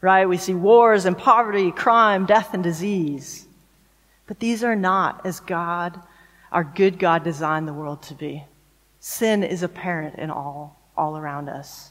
Right? 0.00 0.26
We 0.26 0.36
see 0.36 0.54
wars 0.54 1.04
and 1.04 1.16
poverty, 1.16 1.72
crime, 1.72 2.26
death, 2.26 2.54
and 2.54 2.62
disease. 2.62 3.46
But 4.26 4.38
these 4.38 4.62
are 4.62 4.76
not 4.76 5.24
as 5.24 5.40
God, 5.40 6.00
our 6.52 6.64
good 6.64 6.98
God 6.98 7.24
designed 7.24 7.66
the 7.66 7.72
world 7.72 8.02
to 8.04 8.14
be. 8.14 8.44
Sin 9.00 9.42
is 9.42 9.62
apparent 9.62 10.16
in 10.16 10.30
all, 10.30 10.80
all 10.96 11.16
around 11.16 11.48
us. 11.48 11.90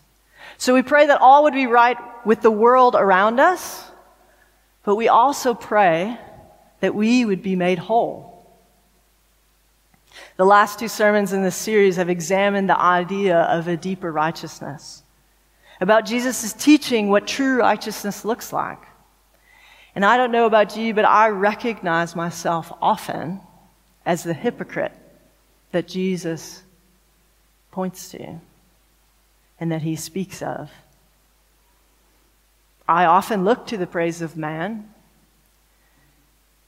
So 0.58 0.74
we 0.74 0.82
pray 0.82 1.08
that 1.08 1.22
all 1.22 1.44
would 1.44 1.54
be 1.54 1.68
right 1.68 1.98
with 2.26 2.42
the 2.42 2.52
world 2.52 2.96
around 2.96 3.40
us 3.40 3.92
but 4.86 4.96
we 4.96 5.10
also 5.10 5.54
pray 5.56 6.18
that 6.80 6.96
we 6.96 7.26
would 7.26 7.42
be 7.42 7.56
made 7.56 7.80
whole. 7.80 8.32
The 10.38 10.46
last 10.46 10.80
two 10.80 10.88
sermons 10.88 11.34
in 11.34 11.44
this 11.44 11.56
series 11.56 11.96
have 11.98 12.08
examined 12.08 12.70
the 12.70 12.80
idea 12.80 13.40
of 13.40 13.68
a 13.68 13.76
deeper 13.76 14.12
righteousness, 14.12 15.02
about 15.82 16.06
Jesus' 16.06 16.54
teaching 16.54 17.10
what 17.10 17.28
true 17.28 17.60
righteousness 17.60 18.26
looks 18.26 18.54
like. 18.54 18.80
And 19.94 20.06
I 20.06 20.18
don't 20.18 20.32
know 20.32 20.46
about 20.46 20.76
you, 20.76 20.94
but 20.94 21.06
I 21.06 21.30
recognize 21.30 22.16
myself 22.16 22.72
often 22.82 23.40
as 24.06 24.24
the 24.24 24.34
hypocrite 24.34 24.94
that 25.72 25.88
Jesus 25.88 26.62
points 27.72 28.10
to 28.12 28.40
and 29.60 29.72
that 29.72 29.82
he 29.82 29.96
speaks 29.96 30.42
of. 30.42 30.70
I 32.88 33.06
often 33.06 33.46
look 33.46 33.68
to 33.68 33.78
the 33.78 33.88
praise 33.88 34.22
of 34.22 34.38
man. 34.38 34.90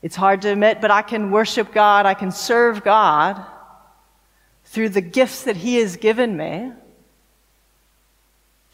It's 0.02 0.15
hard 0.15 0.41
to 0.43 0.52
admit, 0.52 0.82
but 0.82 0.91
I 0.91 1.02
can 1.02 1.32
worship 1.32 1.74
God, 1.74 2.06
I 2.06 2.13
can 2.13 2.32
serve 2.32 2.84
God 2.84 3.43
through 4.65 4.89
the 4.89 5.02
gifts 5.02 5.43
that 5.43 5.56
He 5.56 5.76
has 5.78 5.96
given 5.96 6.36
me 6.36 6.72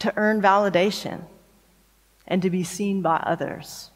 to 0.03 0.13
earn 0.17 0.41
validation 0.41 1.23
and 2.27 2.41
to 2.41 2.49
be 2.49 2.63
seen 2.63 3.01
by 3.01 3.15
others. 3.15 3.89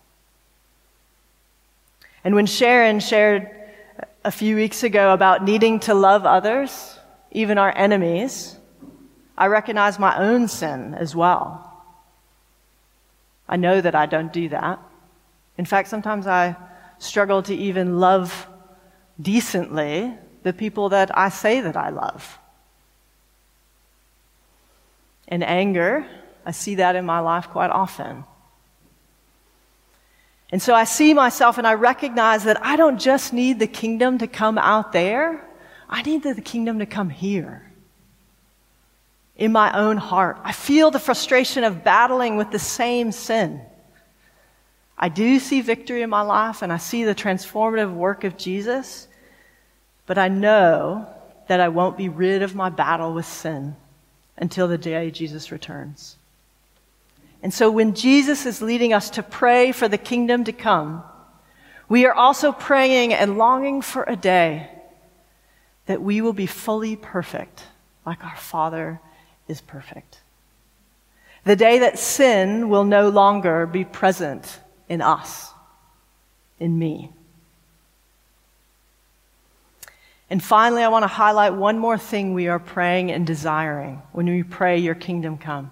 And 2.24 2.34
when 2.34 2.46
Sharon 2.46 3.02
shared 3.02 3.50
a 4.24 4.32
few 4.32 4.56
weeks 4.56 4.84
ago 4.84 5.14
about 5.14 5.44
needing 5.44 5.82
to 5.82 5.94
love 5.94 6.26
others, 6.26 6.98
even 7.32 7.58
our 7.58 7.76
enemies, 7.76 8.58
I 9.38 9.48
recognize 9.48 10.00
my 10.00 10.18
own 10.18 10.48
sin 10.48 10.96
as 10.96 11.14
well. 11.14 11.64
I 13.50 13.58
know 13.58 13.82
that 13.82 13.96
I 13.96 14.06
don't 14.06 14.32
do 14.32 14.48
that. 14.50 14.80
In 15.58 15.66
fact, 15.66 15.90
sometimes 15.90 16.26
I 16.26 16.56
struggle 17.00 17.44
to 17.44 17.56
even 17.56 18.00
love 18.00 18.48
decently 19.22 20.14
the 20.44 20.54
people 20.54 20.90
that 20.90 21.18
I 21.18 21.30
say 21.30 21.60
that 21.62 21.76
I 21.76 21.90
love. 21.90 22.40
And 25.28 25.44
anger, 25.44 26.06
I 26.46 26.52
see 26.52 26.76
that 26.76 26.96
in 26.96 27.06
my 27.06 27.20
life 27.20 27.50
quite 27.50 27.70
often. 27.70 28.24
And 30.50 30.62
so 30.62 30.74
I 30.74 30.86
see 30.86 31.14
myself 31.14 31.58
and 31.58 31.68
I 31.68 31.74
recognize 31.74 32.46
that 32.46 32.64
I 32.66 32.78
don't 32.78 33.00
just 33.00 33.34
need 33.34 33.60
the 33.60 33.68
kingdom 33.68 34.20
to 34.20 34.28
come 34.28 34.58
out 34.58 34.94
there. 34.94 35.46
I 35.90 36.02
need 36.04 36.24
the 36.24 36.40
kingdom 36.40 36.80
to 36.80 36.86
come 36.86 37.10
here. 37.10 37.70
In 39.36 39.52
my 39.52 39.78
own 39.78 39.98
heart. 39.98 40.40
I 40.44 40.54
feel 40.54 40.90
the 40.90 41.00
frustration 41.00 41.64
of 41.64 41.84
battling 41.84 42.38
with 42.38 42.52
the 42.52 42.60
same 42.60 43.12
sin. 43.12 43.62
I 44.98 45.10
do 45.10 45.38
see 45.38 45.62
victory 45.62 46.02
in 46.02 46.10
my 46.10 46.22
life 46.22 46.62
and 46.62 46.72
I 46.72 46.78
see 46.78 47.04
the 47.04 47.14
transformative 47.14 47.94
work 47.94 48.24
of 48.24 48.38
Jesus, 48.38 49.08
but 50.06 50.18
I 50.18 50.30
know 50.30 51.08
that 51.50 51.60
I 51.60 51.68
won't 51.68 51.98
be 51.98 52.10
rid 52.10 52.42
of 52.42 52.56
my 52.56 52.70
battle 52.70 53.14
with 53.14 53.26
sin 53.26 53.76
until 54.38 54.68
the 54.68 54.78
day 54.78 55.12
Jesus 55.12 55.52
returns. 55.52 56.18
And 57.44 57.54
so 57.54 57.70
when 57.70 57.94
Jesus 57.94 58.46
is 58.46 58.62
leading 58.62 58.94
us 58.94 59.12
to 59.12 59.24
pray 59.24 59.72
for 59.72 59.88
the 59.88 59.98
kingdom 59.98 60.44
to 60.46 60.52
come, 60.52 61.04
we 61.90 62.06
are 62.06 62.14
also 62.14 62.52
praying 62.52 63.14
and 63.14 63.38
longing 63.38 63.82
for 63.82 64.04
a 64.04 64.16
day 64.16 64.70
that 65.86 66.02
we 66.02 66.22
will 66.22 66.34
be 66.34 66.48
fully 66.48 66.96
perfect, 66.96 67.64
like 68.06 68.24
our 68.24 68.36
Father 68.36 69.00
is 69.48 69.62
perfect. 69.62 70.20
The 71.46 71.56
day 71.56 71.80
that 71.80 71.98
sin 71.98 72.68
will 72.68 72.84
no 72.84 73.10
longer 73.10 73.66
be 73.66 73.86
present 73.86 74.60
in 74.90 75.02
us, 75.02 75.52
in 76.60 76.78
me. 76.78 77.12
And 80.30 80.44
finally, 80.44 80.84
I 80.84 80.90
want 80.90 81.04
to 81.04 81.08
highlight 81.08 81.54
one 81.54 81.80
more 81.80 81.98
thing 81.98 82.34
we 82.34 82.48
are 82.48 82.60
praying 82.60 83.12
and 83.12 83.26
desiring 83.26 84.02
when 84.12 84.26
we 84.26 84.44
pray, 84.44 84.78
Your 84.78 84.96
kingdom 84.96 85.38
come. 85.38 85.72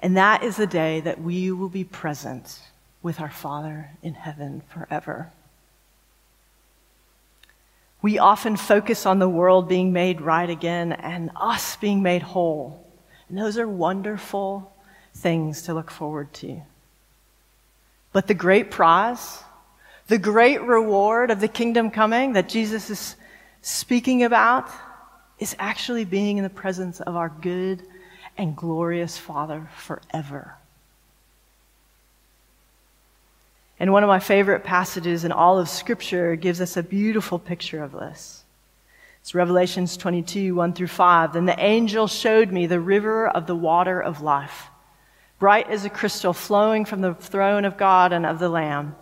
And 0.00 0.16
that 0.16 0.42
is 0.42 0.56
the 0.56 0.66
day 0.66 1.00
that 1.00 1.20
we 1.20 1.50
will 1.52 1.68
be 1.68 1.84
present 1.84 2.60
with 3.02 3.20
our 3.20 3.30
Father 3.30 3.90
in 4.02 4.14
heaven 4.14 4.62
forever. 4.68 5.32
We 8.02 8.18
often 8.18 8.56
focus 8.56 9.06
on 9.06 9.20
the 9.20 9.28
world 9.28 9.68
being 9.68 9.92
made 9.92 10.20
right 10.20 10.50
again 10.50 10.92
and 10.92 11.30
us 11.36 11.76
being 11.76 12.02
made 12.02 12.22
whole. 12.22 12.84
And 13.28 13.38
those 13.38 13.58
are 13.58 13.68
wonderful 13.68 14.72
things 15.14 15.62
to 15.62 15.74
look 15.74 15.90
forward 15.90 16.32
to. 16.34 16.62
But 18.12 18.26
the 18.26 18.34
great 18.34 18.70
prize, 18.70 19.42
the 20.08 20.18
great 20.18 20.62
reward 20.62 21.30
of 21.30 21.40
the 21.40 21.48
kingdom 21.48 21.90
coming 21.90 22.32
that 22.34 22.48
Jesus 22.48 22.90
is 22.90 23.16
speaking 23.60 24.24
about 24.24 24.68
is 25.38 25.56
actually 25.58 26.04
being 26.04 26.38
in 26.38 26.44
the 26.44 26.50
presence 26.50 27.00
of 27.00 27.16
our 27.16 27.28
good 27.28 27.82
and 28.36 28.56
glorious 28.56 29.16
Father 29.16 29.68
forever. 29.76 30.56
And 33.78 33.92
one 33.92 34.04
of 34.04 34.08
my 34.08 34.20
favorite 34.20 34.62
passages 34.62 35.24
in 35.24 35.32
all 35.32 35.58
of 35.58 35.68
Scripture 35.68 36.36
gives 36.36 36.60
us 36.60 36.76
a 36.76 36.82
beautiful 36.82 37.38
picture 37.38 37.82
of 37.82 37.92
this. 37.92 38.44
It's 39.20 39.34
Revelations 39.34 39.96
22, 39.96 40.54
1 40.54 40.72
through 40.72 40.86
5. 40.88 41.32
Then 41.32 41.46
the 41.46 41.58
angel 41.58 42.06
showed 42.06 42.50
me 42.50 42.66
the 42.66 42.80
river 42.80 43.28
of 43.28 43.46
the 43.46 43.56
water 43.56 44.00
of 44.00 44.20
life 44.20 44.68
bright 45.38 45.68
as 45.70 45.84
a 45.84 45.90
crystal, 45.90 46.32
flowing 46.32 46.84
from 46.84 47.00
the 47.00 47.14
throne 47.14 47.64
of 47.64 47.76
God 47.76 48.12
and 48.12 48.24
of 48.24 48.38
the 48.38 48.48
Lamb. 48.48 48.94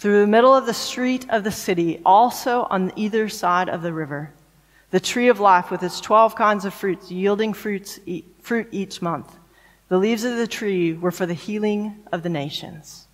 Through 0.00 0.20
the 0.20 0.26
middle 0.26 0.56
of 0.56 0.64
the 0.64 0.72
street 0.72 1.26
of 1.28 1.44
the 1.44 1.50
city, 1.50 2.00
also 2.06 2.66
on 2.70 2.90
either 2.96 3.28
side 3.28 3.68
of 3.68 3.82
the 3.82 3.92
river, 3.92 4.32
the 4.92 4.98
tree 4.98 5.28
of 5.28 5.40
life 5.40 5.70
with 5.70 5.82
its 5.82 6.00
12 6.00 6.34
kinds 6.34 6.64
of 6.64 6.72
fruits, 6.72 7.10
yielding 7.10 7.52
fruits, 7.52 8.00
fruit 8.40 8.68
each 8.70 9.02
month. 9.02 9.36
The 9.88 9.98
leaves 9.98 10.24
of 10.24 10.38
the 10.38 10.46
tree 10.46 10.94
were 10.94 11.10
for 11.10 11.26
the 11.26 11.34
healing 11.34 11.96
of 12.10 12.22
the 12.22 12.30
nations. 12.30 13.08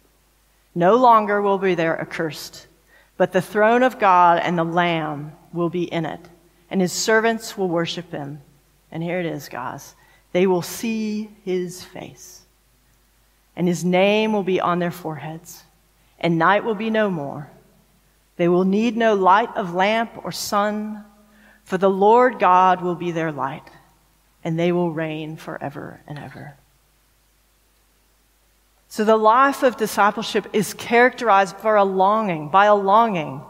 No 0.76 0.94
longer 0.94 1.42
will 1.42 1.58
be 1.58 1.74
there 1.74 2.00
accursed, 2.00 2.68
but 3.16 3.32
the 3.32 3.42
throne 3.42 3.82
of 3.82 3.98
God 3.98 4.38
and 4.44 4.56
the 4.56 4.62
Lamb 4.62 5.32
will 5.52 5.70
be 5.70 5.92
in 5.92 6.06
it, 6.06 6.20
and 6.70 6.80
his 6.80 6.92
servants 6.92 7.58
will 7.58 7.68
worship 7.68 8.12
him. 8.12 8.40
And 8.92 9.02
here 9.02 9.18
it 9.18 9.26
is, 9.26 9.48
guys. 9.48 9.96
They 10.30 10.46
will 10.46 10.62
see 10.62 11.30
his 11.44 11.82
face 11.82 12.46
and 13.56 13.66
his 13.66 13.84
name 13.84 14.32
will 14.32 14.42
be 14.42 14.60
on 14.60 14.78
their 14.78 14.90
foreheads, 14.90 15.64
and 16.26 16.38
night 16.38 16.64
will 16.64 16.74
be 16.74 16.90
no 16.90 17.08
more. 17.08 17.48
They 18.34 18.48
will 18.48 18.64
need 18.64 18.96
no 18.96 19.14
light 19.14 19.56
of 19.56 19.74
lamp 19.74 20.24
or 20.24 20.32
sun, 20.32 21.04
for 21.62 21.78
the 21.78 21.88
Lord 21.88 22.40
God 22.40 22.82
will 22.82 22.96
be 22.96 23.12
their 23.12 23.30
light, 23.30 23.62
and 24.42 24.58
they 24.58 24.72
will 24.72 24.90
reign 24.90 25.36
forever 25.36 26.00
and 26.04 26.18
ever. 26.18 26.56
So 28.88 29.04
the 29.04 29.16
life 29.16 29.62
of 29.62 29.76
discipleship 29.76 30.48
is 30.52 30.74
characterized 30.74 31.62
by 31.62 31.76
a 31.78 31.84
longing, 31.84 32.48
by 32.48 32.66
a 32.66 32.74
longing 32.74 33.40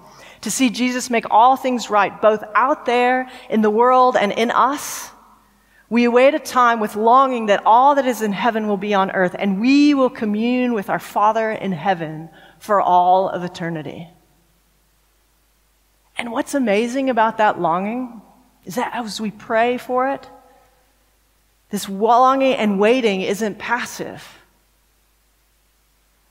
to 0.43 0.51
see 0.51 0.69
Jesus 0.69 1.09
make 1.09 1.25
all 1.31 1.57
things 1.57 1.89
right, 1.89 2.21
both 2.21 2.45
out 2.55 2.85
there 2.85 3.31
in 3.49 3.63
the 3.63 3.71
world 3.71 4.19
and 4.19 4.33
in 4.33 4.51
us 4.51 5.11
we 5.89 6.05
await 6.05 6.35
a 6.35 6.41
time 6.41 6.81
with 6.81 6.97
longing 6.97 7.47
that 7.47 7.63
all 7.65 7.95
that 7.95 8.07
is 8.07 8.21
in 8.21 8.33
heaven 8.33 8.67
will 8.67 8.77
be 8.77 8.93
on 8.93 9.13
earth, 9.13 9.37
and 9.39 9.61
we 9.61 9.95
will 9.95 10.11
commune 10.11 10.75
with 10.75 10.91
our 10.91 10.99
Father 10.99 11.53
in 11.53 11.73
heaven 11.73 12.29
for 12.59 12.81
all 12.81 13.29
of 13.29 13.45
eternity. 13.45 14.09
And 16.19 16.33
what's 16.33 16.55
amazing 16.55 17.11
about 17.11 17.39
that 17.39 17.61
longing 17.61 18.23
is 18.65 18.77
that 18.77 18.95
as 18.95 19.21
we 19.21 19.31
pray 19.31 19.79
for 19.79 20.11
it, 20.11 20.29
this 21.71 21.89
longing 21.89 22.55
and 22.55 22.81
waiting 22.81 23.21
isn't 23.21 23.59
passive. 23.59 24.27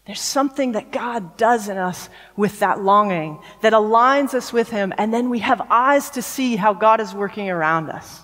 There's 0.06 0.22
something 0.22 0.74
that 0.74 0.92
God 0.92 1.36
does 1.38 1.68
in 1.68 1.78
us 1.78 2.10
with 2.36 2.60
that 2.60 2.82
longing 2.82 3.40
that 3.62 3.74
aligns 3.74 4.34
us 4.34 4.54
with 4.54 4.70
Him, 4.70 4.94
and 4.98 5.14
then 5.14 5.30
we 5.30 5.40
have 5.40 5.66
eyes 5.70 6.12
to 6.12 6.22
see 6.22 6.56
how 6.56 6.74
God 6.74 7.02
is 7.02 7.14
working 7.14 7.50
around 7.50 7.90
us. 7.90 8.22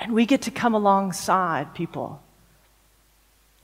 And 0.00 0.12
we 0.12 0.24
get 0.26 0.42
to 0.42 0.52
come 0.52 0.74
alongside 0.74 1.74
people. 1.74 2.22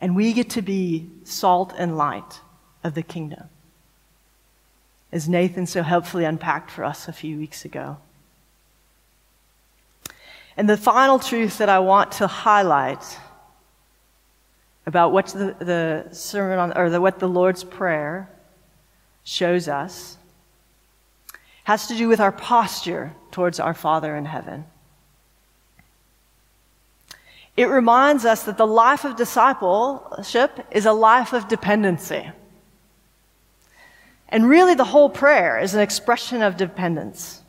And 0.00 0.16
we 0.16 0.32
get 0.32 0.50
to 0.50 0.62
be 0.62 1.08
salt 1.22 1.72
and 1.78 1.96
light 1.96 2.40
of 2.84 2.94
the 2.94 3.02
kingdom. 3.02 3.48
As 5.10 5.28
Nathan 5.28 5.66
so 5.66 5.82
helpfully 5.82 6.24
unpacked 6.24 6.70
for 6.70 6.84
us 6.84 7.08
a 7.08 7.12
few 7.12 7.38
weeks 7.38 7.64
ago. 7.64 7.96
And 10.56 10.68
the 10.68 10.76
final 10.76 11.18
truth 11.18 11.58
that 11.58 11.68
I 11.68 11.80
want 11.80 12.12
to 12.12 12.26
highlight 12.26 13.18
about 14.86 15.12
what 15.12 15.26
the, 15.28 15.56
the 15.58 16.14
sermon 16.14 16.58
on, 16.58 16.76
or 16.76 16.90
the, 16.90 17.00
what 17.00 17.18
the 17.18 17.28
Lord's 17.28 17.64
Prayer 17.64 18.28
shows 19.24 19.66
us 19.68 20.16
has 21.64 21.86
to 21.88 21.96
do 21.96 22.08
with 22.08 22.20
our 22.20 22.30
posture 22.30 23.14
towards 23.30 23.58
our 23.58 23.72
Father 23.74 24.14
in 24.14 24.26
heaven. 24.26 24.64
It 27.56 27.66
reminds 27.66 28.24
us 28.24 28.42
that 28.44 28.58
the 28.58 28.66
life 28.66 29.04
of 29.04 29.16
discipleship 29.16 30.66
is 30.70 30.86
a 30.86 30.92
life 30.92 31.32
of 31.32 31.48
dependency. 31.48 32.30
And 34.34 34.48
really, 34.48 34.74
the 34.74 34.82
whole 34.82 35.08
prayer 35.08 35.60
is 35.60 35.74
an 35.74 35.80
expression 35.80 36.42
of 36.42 36.56
dependence. 36.56 37.40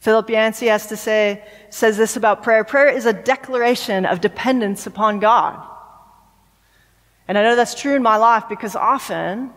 Philip 0.00 0.28
Yancey 0.28 0.66
has 0.66 0.88
to 0.88 0.96
say, 0.96 1.44
says 1.70 1.96
this 1.96 2.16
about 2.16 2.42
prayer. 2.42 2.64
Prayer 2.64 2.88
is 2.88 3.06
a 3.06 3.12
declaration 3.12 4.04
of 4.04 4.20
dependence 4.20 4.88
upon 4.88 5.20
God. 5.20 5.64
And 7.28 7.38
I 7.38 7.44
know 7.44 7.54
that's 7.54 7.80
true 7.80 7.94
in 7.94 8.02
my 8.02 8.16
life 8.16 8.48
because 8.48 8.74
often 8.74 9.52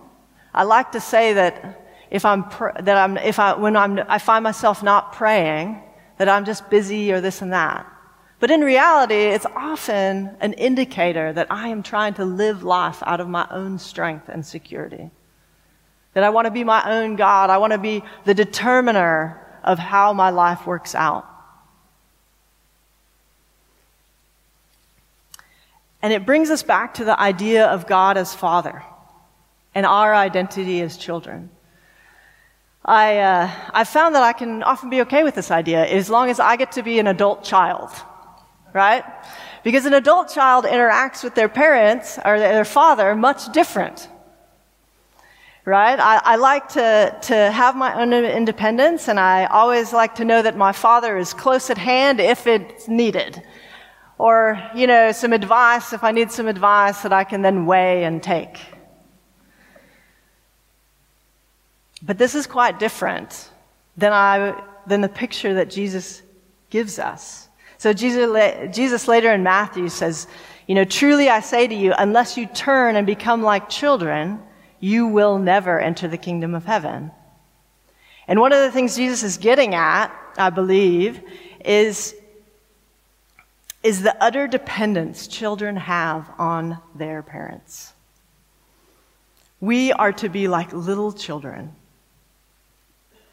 I 0.54 0.62
like 0.62 0.92
to 0.92 1.00
say 1.00 1.34
that 1.34 1.88
if 2.12 2.24
I'm, 2.24 2.46
that 2.82 2.98
I'm, 2.98 3.18
if 3.18 3.40
I, 3.40 3.56
when 3.56 3.76
I'm, 3.76 4.00
I 4.08 4.20
find 4.20 4.44
myself 4.44 4.84
not 4.84 5.14
praying, 5.14 5.82
that 6.20 6.30
I'm 6.30 6.46
just 6.46 6.70
busy 6.70 7.12
or 7.12 7.20
this 7.20 7.42
and 7.42 7.52
that. 7.52 7.92
But 8.40 8.52
in 8.52 8.62
reality, 8.62 9.16
it's 9.16 9.48
often 9.56 10.38
an 10.40 10.54
indicator 10.54 11.34
that 11.34 11.48
I 11.50 11.70
am 11.70 11.82
trying 11.82 12.14
to 12.14 12.26
live 12.26 12.62
life 12.62 13.02
out 13.08 13.20
of 13.20 13.28
my 13.28 13.48
own 13.50 13.80
strength 13.80 14.30
and 14.30 14.46
security. 14.46 15.10
That 16.14 16.24
I 16.24 16.30
want 16.30 16.46
to 16.46 16.52
be 16.52 16.64
my 16.64 16.90
own 16.90 17.16
God. 17.16 17.50
I 17.50 17.58
want 17.58 17.74
to 17.74 17.78
be 17.78 18.04
the 18.26 18.34
determiner 18.34 19.40
of 19.64 19.78
how 19.78 20.14
my 20.14 20.30
life 20.30 20.66
works 20.66 20.96
out. 20.96 21.26
And 26.02 26.14
it 26.14 26.26
brings 26.26 26.50
us 26.50 26.64
back 26.64 26.96
to 26.96 27.06
the 27.06 27.20
idea 27.20 27.68
of 27.68 27.86
God 27.86 28.18
as 28.18 28.34
Father 28.34 28.84
and 29.76 29.86
our 29.86 30.16
identity 30.16 30.82
as 30.82 30.98
children. 30.98 31.50
I, 32.86 33.18
uh, 33.18 33.52
I 33.74 33.84
found 33.84 34.16
that 34.16 34.24
I 34.24 34.34
can 34.34 34.64
often 34.64 34.90
be 34.90 35.02
okay 35.02 35.24
with 35.24 35.36
this 35.36 35.52
idea 35.52 35.86
as 35.86 36.10
long 36.10 36.30
as 36.30 36.40
I 36.40 36.56
get 36.56 36.72
to 36.74 36.84
be 36.84 37.00
an 37.00 37.08
adult 37.08 37.44
child 37.44 37.92
right? 38.74 39.04
Because 39.64 39.86
an 39.86 39.94
adult 39.94 40.30
child 40.30 40.66
interacts 40.66 41.24
with 41.24 41.36
their 41.36 41.50
parents 41.50 42.20
or 42.24 42.40
their 42.40 42.66
father 42.66 43.16
much 43.16 43.52
different. 43.52 44.08
Right? 45.70 46.00
I, 46.00 46.20
I, 46.24 46.36
like 46.38 46.68
to, 46.70 47.16
to 47.22 47.52
have 47.52 47.76
my 47.76 47.94
own 48.02 48.12
independence, 48.12 49.08
and 49.08 49.20
I 49.20 49.46
always 49.46 49.94
like 49.94 50.16
to 50.16 50.26
know 50.26 50.42
that 50.42 50.58
my 50.58 50.72
father 50.72 51.16
is 51.16 51.32
close 51.32 51.70
at 51.70 51.78
hand 51.78 52.20
if 52.20 52.48
it's 52.48 52.88
needed. 52.88 53.44
Or, 54.18 54.60
you 54.74 54.88
know, 54.88 55.12
some 55.12 55.32
advice, 55.32 55.94
if 55.94 56.04
I 56.04 56.10
need 56.10 56.32
some 56.32 56.48
advice 56.48 57.04
that 57.04 57.14
I 57.14 57.24
can 57.24 57.44
then 57.44 57.68
weigh 57.68 58.04
and 58.04 58.24
take. 58.24 58.58
But 62.02 62.18
this 62.18 62.34
is 62.34 62.48
quite 62.48 62.80
different 62.80 63.52
than, 63.96 64.12
I, 64.12 64.60
than 64.88 65.02
the 65.02 65.08
picture 65.08 65.54
that 65.54 65.70
Jesus 65.70 66.24
gives 66.72 66.98
us. 66.98 67.48
So 67.78 67.94
Jesus, 67.94 68.76
Jesus 68.76 69.08
later 69.08 69.32
in 69.32 69.44
Matthew 69.44 69.88
says, 69.90 70.26
You 70.66 70.74
know, 70.74 70.84
truly 70.84 71.30
I 71.30 71.42
say 71.42 71.68
to 71.68 71.76
you, 71.76 71.94
unless 71.96 72.38
you 72.38 72.48
turn 72.48 72.96
and 72.96 73.06
become 73.06 73.44
like 73.44 73.70
children, 73.70 74.42
you 74.80 75.08
will 75.08 75.38
never 75.38 75.80
enter 75.80 76.08
the 76.08 76.18
kingdom 76.18 76.56
of 76.56 76.66
heaven. 76.66 77.12
And 78.28 78.40
one 78.40 78.54
of 78.54 78.60
the 78.60 78.72
things 78.72 78.96
Jesus 78.96 79.24
is 79.24 79.38
getting 79.38 79.76
at, 79.76 80.16
I 80.38 80.50
believe, 80.50 81.22
is, 81.66 82.16
is 83.84 84.02
the 84.02 84.16
utter 84.24 84.48
dependence 84.48 85.28
children 85.28 85.76
have 85.76 86.30
on 86.38 86.78
their 86.96 87.24
parents. 87.24 87.94
We 89.60 89.92
are 89.92 90.14
to 90.14 90.30
be 90.30 90.48
like 90.48 90.72
little 90.72 91.12
children, 91.12 91.76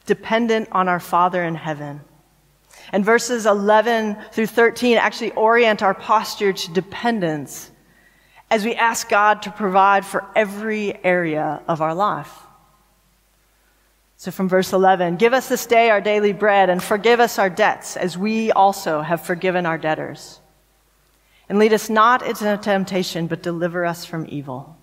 dependent 0.07 0.69
on 0.73 0.89
our 0.89 1.01
Father 1.01 1.45
in 1.45 1.55
heaven. 1.55 2.01
And 2.91 3.05
verses 3.05 3.47
11 3.47 4.17
through 4.33 4.47
13 4.47 4.97
actually 4.97 5.33
orient 5.33 5.83
our 5.83 5.95
posture 5.95 6.53
to 6.53 6.73
dependence 6.73 7.71
as 8.51 8.65
we 8.65 8.75
ask 8.75 9.09
God 9.09 9.43
to 9.43 9.51
provide 9.51 10.05
for 10.05 10.25
every 10.35 11.05
area 11.05 11.63
of 11.67 11.81
our 11.81 11.95
life. 11.95 12.33
So 14.19 14.31
from 14.31 14.49
verse 14.49 14.73
11, 14.73 15.17
give 15.17 15.35
us 15.35 15.49
this 15.49 15.67
day 15.67 15.91
our 15.91 16.01
daily 16.01 16.33
bread 16.33 16.71
and 16.71 16.83
forgive 16.83 17.21
us 17.21 17.39
our 17.39 17.51
debts 17.51 17.97
as 17.97 18.17
we 18.17 18.51
also 18.51 19.03
have 19.03 19.21
forgiven 19.21 19.67
our 19.67 19.77
debtors. 19.77 20.41
And 21.49 21.59
lead 21.59 21.73
us 21.73 21.91
not 21.91 22.27
into 22.27 22.57
temptation, 22.57 23.27
but 23.27 23.43
deliver 23.43 23.85
us 23.85 24.05
from 24.05 24.27
evil. 24.29 24.77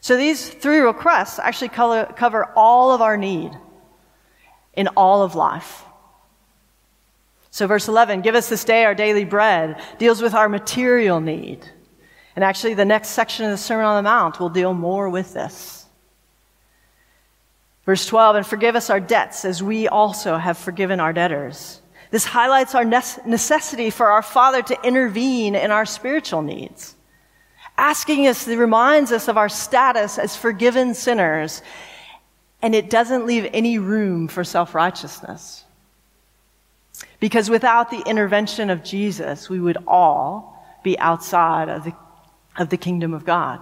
So 0.00 0.16
these 0.16 0.48
three 0.48 0.78
requests 0.78 1.38
actually 1.38 1.70
cover 1.70 2.52
all 2.56 2.92
of 2.92 3.00
our 3.00 3.16
need 3.16 3.52
in 4.74 4.88
all 4.88 5.22
of 5.22 5.34
life. 5.34 5.84
So, 7.52 7.66
verse 7.66 7.88
11, 7.88 8.20
give 8.20 8.36
us 8.36 8.48
this 8.48 8.62
day 8.62 8.84
our 8.84 8.94
daily 8.94 9.24
bread, 9.24 9.82
deals 9.98 10.22
with 10.22 10.34
our 10.34 10.48
material 10.48 11.20
need. 11.20 11.68
And 12.40 12.44
actually, 12.46 12.72
the 12.72 12.86
next 12.86 13.10
section 13.10 13.44
of 13.44 13.50
the 13.50 13.58
Sermon 13.58 13.84
on 13.84 14.02
the 14.02 14.08
Mount 14.08 14.40
will 14.40 14.48
deal 14.48 14.72
more 14.72 15.10
with 15.10 15.34
this. 15.34 15.84
Verse 17.84 18.06
12, 18.06 18.36
and 18.36 18.46
forgive 18.46 18.76
us 18.76 18.88
our 18.88 18.98
debts 18.98 19.44
as 19.44 19.62
we 19.62 19.88
also 19.88 20.38
have 20.38 20.56
forgiven 20.56 21.00
our 21.00 21.12
debtors. 21.12 21.82
This 22.10 22.24
highlights 22.24 22.74
our 22.74 22.86
necessity 22.86 23.90
for 23.90 24.10
our 24.10 24.22
Father 24.22 24.62
to 24.62 24.82
intervene 24.82 25.54
in 25.54 25.70
our 25.70 25.84
spiritual 25.84 26.40
needs. 26.40 26.96
Asking 27.76 28.26
us 28.26 28.48
reminds 28.48 29.12
us 29.12 29.28
of 29.28 29.36
our 29.36 29.50
status 29.50 30.18
as 30.18 30.34
forgiven 30.34 30.94
sinners, 30.94 31.60
and 32.62 32.74
it 32.74 32.88
doesn't 32.88 33.26
leave 33.26 33.50
any 33.52 33.78
room 33.78 34.28
for 34.28 34.44
self 34.44 34.74
righteousness. 34.74 35.62
Because 37.20 37.50
without 37.50 37.90
the 37.90 38.02
intervention 38.06 38.70
of 38.70 38.82
Jesus, 38.82 39.50
we 39.50 39.60
would 39.60 39.76
all 39.86 40.80
be 40.82 40.98
outside 40.98 41.68
of 41.68 41.84
the, 41.84 41.92
of 42.56 42.68
the 42.68 42.76
kingdom 42.76 43.14
of 43.14 43.24
God. 43.24 43.60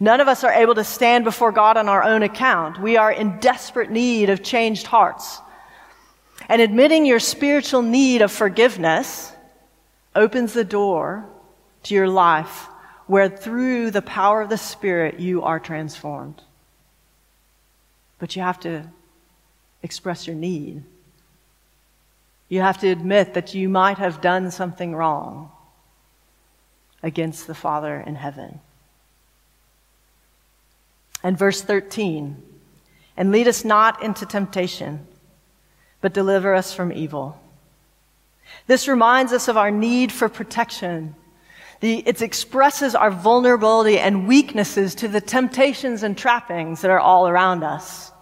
None 0.00 0.20
of 0.20 0.28
us 0.28 0.44
are 0.44 0.52
able 0.52 0.74
to 0.74 0.84
stand 0.84 1.24
before 1.24 1.52
God 1.52 1.76
on 1.76 1.88
our 1.88 2.02
own 2.02 2.22
account. 2.22 2.80
We 2.80 2.96
are 2.96 3.10
in 3.10 3.40
desperate 3.40 3.90
need 3.90 4.30
of 4.30 4.42
changed 4.42 4.86
hearts. 4.86 5.40
And 6.48 6.62
admitting 6.62 7.04
your 7.04 7.20
spiritual 7.20 7.82
need 7.82 8.22
of 8.22 8.30
forgiveness 8.30 9.32
opens 10.14 10.52
the 10.52 10.64
door 10.64 11.26
to 11.84 11.94
your 11.94 12.08
life 12.08 12.66
where 13.06 13.28
through 13.28 13.90
the 13.90 14.02
power 14.02 14.42
of 14.42 14.50
the 14.50 14.58
Spirit 14.58 15.18
you 15.18 15.42
are 15.42 15.58
transformed. 15.58 16.42
But 18.18 18.36
you 18.36 18.42
have 18.42 18.60
to 18.60 18.84
express 19.82 20.26
your 20.26 20.36
need. 20.36 20.82
You 22.48 22.60
have 22.60 22.78
to 22.78 22.88
admit 22.88 23.34
that 23.34 23.54
you 23.54 23.68
might 23.68 23.98
have 23.98 24.20
done 24.20 24.50
something 24.50 24.94
wrong 24.94 25.50
against 27.02 27.46
the 27.46 27.54
Father 27.54 28.00
in 28.00 28.16
heaven. 28.16 28.60
And 31.22 31.36
verse 31.36 31.62
13, 31.62 32.42
and 33.16 33.32
lead 33.32 33.48
us 33.48 33.64
not 33.64 34.02
into 34.02 34.24
temptation, 34.24 35.06
but 36.00 36.14
deliver 36.14 36.54
us 36.54 36.72
from 36.72 36.92
evil. 36.92 37.40
This 38.66 38.88
reminds 38.88 39.32
us 39.32 39.48
of 39.48 39.56
our 39.56 39.70
need 39.70 40.12
for 40.12 40.28
protection. 40.28 41.14
The, 41.80 42.02
it 42.06 42.22
expresses 42.22 42.94
our 42.94 43.10
vulnerability 43.10 43.98
and 43.98 44.28
weaknesses 44.28 44.94
to 44.96 45.08
the 45.08 45.20
temptations 45.20 46.02
and 46.02 46.16
trappings 46.16 46.80
that 46.82 46.90
are 46.90 47.00
all 47.00 47.28
around 47.28 47.64
us. 47.64 48.12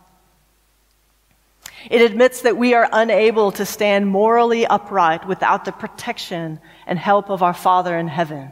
It 1.90 2.00
admits 2.00 2.42
that 2.42 2.56
we 2.56 2.74
are 2.74 2.88
unable 2.92 3.52
to 3.52 3.64
stand 3.64 4.08
morally 4.08 4.66
upright 4.66 5.26
without 5.26 5.64
the 5.64 5.72
protection 5.72 6.58
and 6.86 6.98
help 6.98 7.30
of 7.30 7.42
our 7.42 7.54
Father 7.54 7.96
in 7.96 8.08
heaven. 8.08 8.50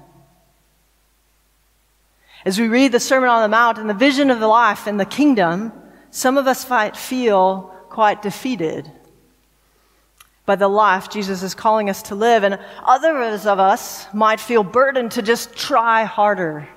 As 2.45 2.61
we 2.61 2.69
read 2.69 2.93
the 2.93 3.01
Sermon 3.01 3.31
on 3.31 3.43
the 3.43 3.49
Mount 3.49 3.79
and 3.79 3.89
the 3.89 3.95
vision 3.95 4.31
of 4.31 4.39
the 4.39 4.47
life 4.47 4.87
and 4.87 5.01
the 5.01 5.07
kingdom, 5.07 5.73
some 6.11 6.37
of 6.37 6.47
us 6.47 6.69
might 6.69 6.97
feel 6.97 7.75
quite 7.89 8.21
defeated 8.21 8.91
by 10.45 10.57
the 10.57 10.69
life 10.69 11.09
Jesus 11.09 11.43
is 11.43 11.55
calling 11.55 11.89
us 11.89 12.03
to 12.03 12.15
live, 12.15 12.45
and 12.45 12.59
others 12.85 13.47
of 13.47 13.59
us 13.59 14.07
might 14.13 14.41
feel 14.41 14.63
burdened 14.63 15.13
to 15.13 15.23
just 15.23 15.55
try 15.57 16.05
harder 16.05 16.69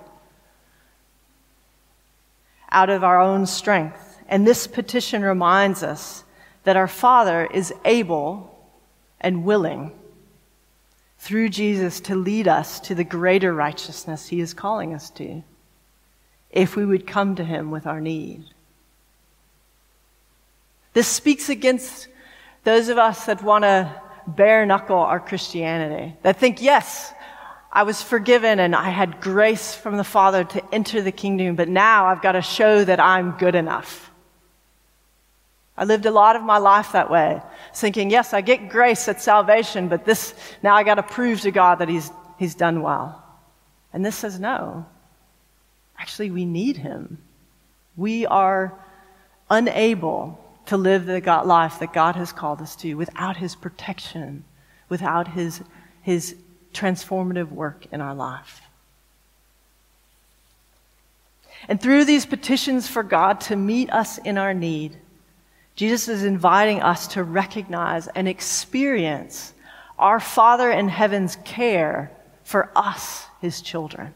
out 2.71 2.89
of 2.89 3.03
our 3.03 3.19
own 3.19 3.45
strength. 3.45 4.21
And 4.29 4.47
this 4.47 4.67
petition 4.67 5.21
reminds 5.21 5.83
us 5.83 6.23
that 6.63 6.77
our 6.77 6.87
Father 6.87 7.45
is 7.45 7.73
able 7.83 8.57
and 9.19 9.43
willing 9.43 9.91
through 11.19 11.49
Jesus 11.49 11.99
to 12.01 12.15
lead 12.15 12.47
us 12.47 12.79
to 12.81 12.95
the 12.95 13.03
greater 13.03 13.53
righteousness 13.53 14.29
He 14.29 14.39
is 14.39 14.53
calling 14.53 14.93
us 14.93 15.09
to 15.11 15.43
if 16.57 16.75
we 16.75 16.83
would 16.83 17.05
come 17.05 17.35
to 17.35 17.43
Him 17.43 17.69
with 17.69 17.85
our 17.85 18.01
need. 18.01 18.43
This 20.93 21.07
speaks 21.07 21.49
against 21.49 22.07
those 22.63 22.89
of 22.89 22.97
us 22.97 23.27
that 23.27 23.43
want 23.43 23.63
to 23.63 24.01
bare 24.25 24.65
knuckle 24.65 24.97
our 24.97 25.19
Christianity, 25.19 26.15
that 26.23 26.37
think, 26.37 26.59
yes, 26.59 27.13
I 27.71 27.83
was 27.83 28.01
forgiven 28.01 28.59
and 28.59 28.75
I 28.75 28.89
had 28.89 29.21
grace 29.21 29.75
from 29.75 29.97
the 29.97 30.03
Father 30.03 30.43
to 30.45 30.73
enter 30.73 31.03
the 31.03 31.11
kingdom, 31.11 31.55
but 31.55 31.69
now 31.69 32.07
I've 32.07 32.23
got 32.23 32.31
to 32.31 32.41
show 32.41 32.83
that 32.83 32.99
I'm 32.99 33.37
good 33.37 33.53
enough. 33.53 34.09
I 35.77 35.83
lived 35.83 36.07
a 36.07 36.11
lot 36.11 36.35
of 36.35 36.41
my 36.41 36.57
life 36.57 36.93
that 36.93 37.11
way, 37.11 37.39
thinking, 37.75 38.09
yes, 38.09 38.33
I 38.33 38.41
get 38.41 38.69
grace 38.69 39.07
at 39.07 39.21
salvation, 39.21 39.89
but 39.89 40.05
this, 40.05 40.33
now 40.63 40.73
I 40.73 40.81
got 40.81 40.95
to 40.95 41.03
prove 41.03 41.41
to 41.41 41.51
God 41.51 41.75
that 41.75 41.87
he's, 41.87 42.09
he's 42.39 42.55
done 42.55 42.81
well. 42.81 43.23
And 43.93 44.03
this 44.03 44.15
says, 44.15 44.39
no. 44.39 44.87
Actually, 46.07 46.31
we 46.31 46.45
need 46.45 46.77
Him. 46.77 47.17
We 47.97 48.25
are 48.25 48.73
unable 49.49 50.39
to 50.67 50.77
live 50.77 51.05
the 51.05 51.19
God 51.19 51.45
life 51.45 51.79
that 51.79 51.91
God 51.91 52.15
has 52.15 52.31
called 52.31 52.61
us 52.61 52.77
to 52.77 52.93
without 52.93 53.35
His 53.35 53.55
protection, 53.55 54.45
without 54.87 55.27
His, 55.27 55.61
His 56.03 56.37
transformative 56.73 57.51
work 57.51 57.87
in 57.91 57.99
our 57.99 58.15
life. 58.15 58.61
And 61.67 61.81
through 61.81 62.05
these 62.05 62.25
petitions 62.25 62.87
for 62.87 63.03
God 63.03 63.41
to 63.41 63.57
meet 63.57 63.91
us 63.91 64.17
in 64.17 64.37
our 64.37 64.53
need, 64.53 64.95
Jesus 65.75 66.07
is 66.07 66.23
inviting 66.23 66.81
us 66.81 67.09
to 67.09 67.23
recognize 67.25 68.07
and 68.07 68.29
experience 68.29 69.53
our 69.99 70.21
Father 70.21 70.71
in 70.71 70.87
heaven's 70.87 71.35
care 71.43 72.13
for 72.45 72.71
us, 72.77 73.25
his 73.41 73.61
children. 73.61 74.13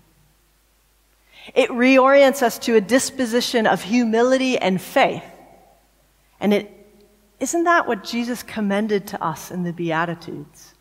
It 1.54 1.70
reorients 1.70 2.42
us 2.42 2.60
to 2.60 2.76
a 2.76 2.82
disposition 2.82 3.66
of 3.66 3.82
humility 3.82 4.58
and 4.58 4.82
faith. 4.82 5.24
And 6.40 6.54
it 6.54 6.72
isn't 7.40 7.64
that 7.64 7.88
what 7.88 8.04
Jesus 8.04 8.44
commended 8.44 9.08
to 9.08 9.24
us 9.24 9.50
in 9.50 9.64
the 9.64 9.74
Beatitudes 9.74 10.76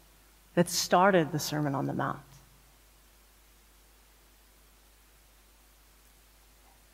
that 0.54 0.68
started 0.68 1.32
the 1.32 1.38
Sermon 1.38 1.74
on 1.74 1.86
the 1.86 1.94
Mount? 1.94 2.18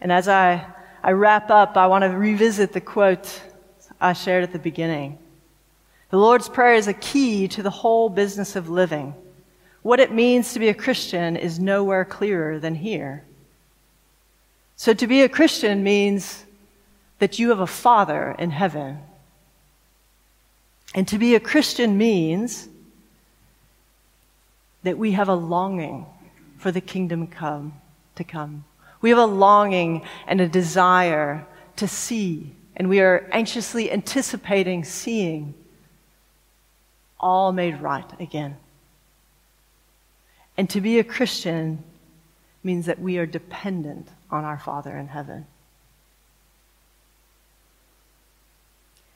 And 0.00 0.12
as 0.12 0.28
I, 0.28 0.64
I 1.02 1.12
wrap 1.12 1.50
up, 1.50 1.76
I 1.76 1.88
want 1.88 2.02
to 2.02 2.10
revisit 2.10 2.72
the 2.72 2.80
quote 2.80 3.42
I 4.00 4.12
shared 4.12 4.44
at 4.44 4.52
the 4.52 4.58
beginning. 4.58 5.18
The 6.10 6.18
Lord's 6.18 6.48
Prayer 6.48 6.74
is 6.74 6.86
a 6.86 6.92
key 6.92 7.48
to 7.48 7.62
the 7.62 7.70
whole 7.70 8.08
business 8.08 8.54
of 8.54 8.68
living. 8.68 9.14
What 9.82 9.98
it 9.98 10.12
means 10.12 10.52
to 10.52 10.60
be 10.60 10.68
a 10.68 10.74
Christian 10.74 11.36
is 11.36 11.58
nowhere 11.58 12.04
clearer 12.04 12.60
than 12.60 12.76
here. 12.76 13.24
So 14.76 14.92
to 14.92 15.06
be 15.06 15.22
a 15.22 15.28
Christian 15.28 15.82
means 15.82 16.44
that 17.18 17.38
you 17.38 17.48
have 17.48 17.60
a 17.60 17.66
Father 17.66 18.36
in 18.38 18.50
heaven. 18.50 18.98
And 20.94 21.08
to 21.08 21.18
be 21.18 21.34
a 21.34 21.40
Christian 21.40 21.96
means 21.96 22.68
that 24.82 24.98
we 24.98 25.12
have 25.12 25.28
a 25.28 25.34
longing 25.34 26.06
for 26.58 26.70
the 26.70 26.80
kingdom 26.80 27.26
come 27.26 27.74
to 28.16 28.24
come. 28.24 28.64
We 29.00 29.10
have 29.10 29.18
a 29.18 29.26
longing 29.26 30.02
and 30.26 30.40
a 30.40 30.48
desire 30.48 31.46
to 31.76 31.88
see, 31.88 32.52
and 32.76 32.88
we 32.88 33.00
are 33.00 33.28
anxiously 33.32 33.90
anticipating 33.90 34.84
seeing 34.84 35.54
all 37.18 37.52
made 37.52 37.80
right 37.80 38.20
again. 38.20 38.56
And 40.56 40.68
to 40.70 40.80
be 40.80 40.98
a 40.98 41.04
Christian 41.04 41.82
means 42.62 42.86
that 42.86 42.98
we 42.98 43.18
are 43.18 43.26
dependent 43.26 44.08
on 44.30 44.44
our 44.44 44.58
Father 44.58 44.96
in 44.96 45.08
heaven. 45.08 45.46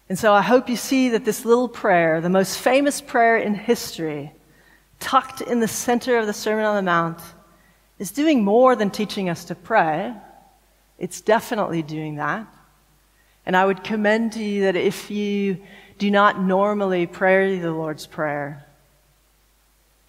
And 0.08 0.18
so 0.18 0.32
I 0.32 0.42
hope 0.42 0.68
you 0.68 0.76
see 0.76 1.11
that 1.11 1.24
this 1.24 1.44
little 1.44 1.68
prayer, 1.68 2.20
the 2.20 2.28
most 2.28 2.58
famous 2.58 3.00
prayer 3.00 3.36
in 3.36 3.54
history, 3.54 4.32
tucked 4.98 5.40
in 5.40 5.61
the 5.61 5.68
center 5.68 6.18
of 6.18 6.26
the 6.26 6.32
Sermon 6.32 6.64
on 6.64 6.74
the 6.74 6.82
Mount, 6.82 7.20
is 7.98 8.11
doing 8.11 8.42
more 8.42 8.74
than 8.74 8.90
teaching 8.90 9.28
us 9.28 9.44
to 9.44 9.54
pray. 9.54 10.12
It's 10.98 11.20
definitely 11.20 11.82
doing 11.82 12.16
that. 12.16 12.46
And 13.46 13.56
I 13.56 13.64
would 13.64 13.84
commend 13.84 14.32
to 14.32 14.42
you 14.42 14.62
that 14.62 14.76
if 14.76 15.11
you 15.11 15.58
do 15.98 16.11
not 16.11 16.40
normally 16.40 17.06
pray 17.06 17.58
the 17.58 17.70
Lord's 17.70 18.06
Prayer, 18.06 18.66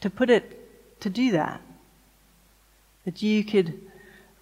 to 0.02 0.10
put 0.10 0.30
it, 0.30 1.00
to 1.02 1.10
do 1.10 1.32
that. 1.32 1.62
That 3.06 3.22
you 3.22 3.44
could 3.44 3.91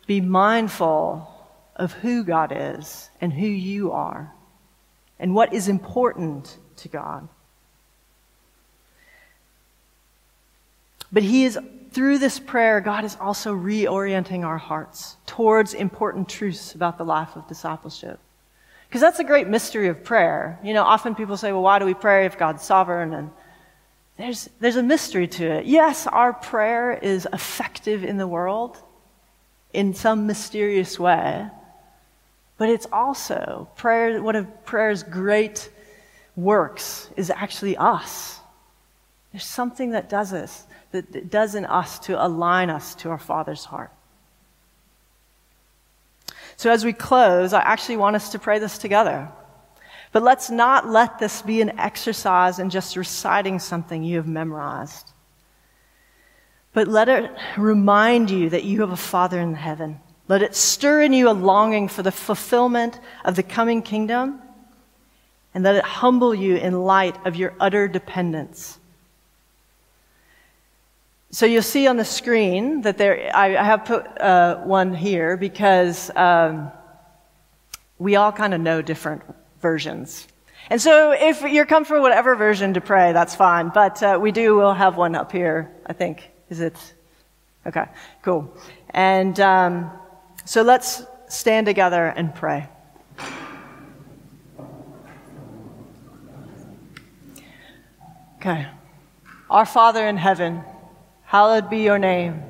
be 0.09 0.19
mindful 0.19 1.31
of 1.75 1.93
who 1.93 2.23
God 2.23 2.51
is 2.51 3.11
and 3.21 3.31
who 3.31 3.45
you 3.45 3.91
are 3.91 4.33
and 5.19 5.35
what 5.35 5.53
is 5.53 5.67
important 5.67 6.57
to 6.77 6.87
God. 6.87 7.29
But 11.11 11.21
He 11.21 11.43
is, 11.43 11.59
through 11.91 12.17
this 12.17 12.39
prayer, 12.39 12.81
God 12.81 13.05
is 13.05 13.17
also 13.21 13.53
reorienting 13.53 14.43
our 14.43 14.57
hearts 14.57 15.15
towards 15.27 15.75
important 15.75 16.27
truths 16.27 16.73
about 16.73 16.97
the 16.97 17.05
life 17.05 17.35
of 17.35 17.47
discipleship. 17.47 18.19
Because 18.87 19.01
that's 19.01 19.19
a 19.19 19.23
great 19.23 19.47
mystery 19.47 19.89
of 19.89 20.03
prayer. 20.03 20.57
You 20.63 20.73
know, 20.73 20.85
often 20.85 21.13
people 21.13 21.37
say, 21.37 21.51
well, 21.51 21.61
why 21.61 21.77
do 21.77 21.85
we 21.85 21.93
pray 21.93 22.25
if 22.25 22.35
God's 22.35 22.63
sovereign? 22.63 23.13
And 23.13 23.29
there's, 24.17 24.49
there's 24.59 24.75
a 24.75 24.81
mystery 24.81 25.27
to 25.27 25.45
it. 25.57 25.67
Yes, 25.67 26.07
our 26.07 26.33
prayer 26.33 26.93
is 26.93 27.27
effective 27.31 28.03
in 28.03 28.17
the 28.17 28.27
world 28.27 28.81
in 29.73 29.93
some 29.93 30.27
mysterious 30.27 30.99
way, 30.99 31.47
but 32.57 32.69
it's 32.69 32.87
also 32.91 33.69
prayer, 33.75 34.21
one 34.21 34.35
of 34.35 34.65
prayer's 34.65 35.03
great 35.03 35.69
works 36.35 37.09
is 37.15 37.29
actually 37.29 37.77
us. 37.77 38.39
There's 39.31 39.45
something 39.45 39.91
that 39.91 40.09
does 40.09 40.31
this 40.31 40.65
that 40.91 41.29
does 41.29 41.53
in 41.53 41.65
us 41.65 41.99
to 41.99 42.23
align 42.23 42.69
us 42.69 42.95
to 42.95 43.09
our 43.09 43.19
Father's 43.19 43.65
heart. 43.65 43.91
So 46.57 46.71
as 46.71 46.83
we 46.83 46.93
close, 46.93 47.53
I 47.53 47.61
actually 47.61 47.97
want 47.97 48.15
us 48.15 48.31
to 48.31 48.39
pray 48.39 48.59
this 48.59 48.77
together. 48.77 49.29
But 50.11 50.23
let's 50.23 50.49
not 50.49 50.87
let 50.87 51.19
this 51.19 51.41
be 51.43 51.61
an 51.61 51.77
exercise 51.79 52.57
in 52.57 52.69
just 52.69 52.97
reciting 52.97 53.59
something 53.59 54.03
you 54.03 54.17
have 54.17 54.27
memorized. 54.27 55.11
But 56.73 56.87
let 56.87 57.09
it 57.09 57.31
remind 57.57 58.29
you 58.29 58.49
that 58.49 58.63
you 58.63 58.81
have 58.81 58.91
a 58.91 58.97
Father 58.97 59.39
in 59.39 59.55
heaven. 59.55 59.99
Let 60.27 60.43
it 60.43 60.55
stir 60.55 61.01
in 61.01 61.13
you 61.13 61.29
a 61.29 61.31
longing 61.31 61.87
for 61.87 62.03
the 62.03 62.11
fulfillment 62.11 62.99
of 63.25 63.35
the 63.35 63.43
coming 63.43 63.81
kingdom. 63.81 64.41
And 65.53 65.63
let 65.63 65.75
it 65.75 65.83
humble 65.83 66.35
you 66.35 66.57
in 66.57 66.83
light 66.83 67.25
of 67.25 67.35
your 67.35 67.53
utter 67.59 67.87
dependence 67.87 68.79
so 71.31 71.45
you'll 71.45 71.61
see 71.61 71.87
on 71.87 71.97
the 71.97 72.05
screen 72.05 72.81
that 72.81 72.97
there, 72.97 73.29
I, 73.35 73.55
I 73.55 73.63
have 73.63 73.85
put 73.85 74.19
uh, 74.19 74.57
one 74.63 74.95
here 74.95 75.37
because 75.37 76.09
um, 76.15 76.71
we 77.99 78.15
all 78.15 78.31
kind 78.31 78.53
of 78.53 78.61
know 78.61 78.81
different 78.81 79.21
versions. 79.61 80.27
And 80.71 80.81
so 80.81 81.11
if 81.11 81.41
you're 81.41 81.67
comfortable 81.67 82.01
with 82.01 82.09
whatever 82.09 82.35
version 82.35 82.73
to 82.73 82.81
pray, 82.81 83.13
that's 83.13 83.35
fine. 83.35 83.69
But 83.69 84.01
uh, 84.01 84.17
we 84.19 84.31
do, 84.31 84.55
we'll 84.55 84.73
have 84.73 84.97
one 84.97 85.15
up 85.15 85.31
here, 85.31 85.71
I 85.85 85.93
think. 85.93 86.31
Is 86.49 86.59
it? 86.59 86.93
Okay, 87.65 87.85
cool. 88.21 88.53
And 88.91 89.39
um, 89.39 89.91
so 90.45 90.61
let's 90.61 91.03
stand 91.27 91.65
together 91.65 92.07
and 92.07 92.33
pray. 92.33 92.67
Okay. 98.37 98.67
Our 99.49 99.65
Father 99.65 100.07
in 100.07 100.17
heaven, 100.17 100.63
Hallowed 101.29 101.69
be 101.69 101.83
your 101.83 101.99
name. 101.99 102.41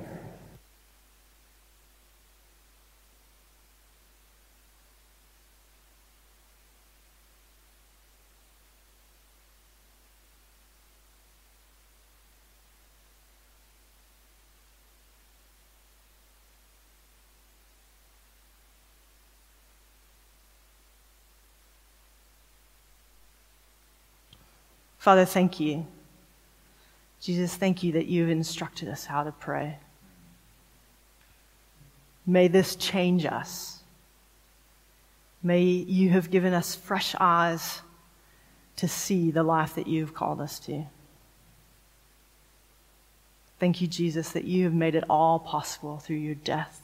Father, 25.09 25.25
thank 25.25 25.59
you 25.59 25.87
Jesus, 27.19 27.55
thank 27.55 27.81
you 27.81 27.93
that 27.93 28.05
you've 28.05 28.29
instructed 28.29 28.87
us 28.87 29.05
how 29.05 29.23
to 29.23 29.31
pray. 29.31 29.79
May 32.27 32.47
this 32.47 32.75
change 32.75 33.25
us. 33.25 33.79
May 35.41 35.63
you 35.63 36.11
have 36.11 36.29
given 36.29 36.53
us 36.53 36.75
fresh 36.75 37.15
eyes 37.19 37.81
to 38.75 38.87
see 38.87 39.31
the 39.31 39.41
life 39.41 39.73
that 39.73 39.87
you've 39.87 40.13
called 40.13 40.41
us 40.41 40.59
to. 40.59 40.85
Thank 43.59 43.81
you, 43.81 43.87
Jesus, 43.87 44.29
that 44.33 44.43
you 44.43 44.63
have 44.65 44.75
made 44.75 44.93
it 44.93 45.05
all 45.09 45.39
possible 45.39 45.97
through 45.97 46.17
your 46.17 46.35
death, 46.35 46.81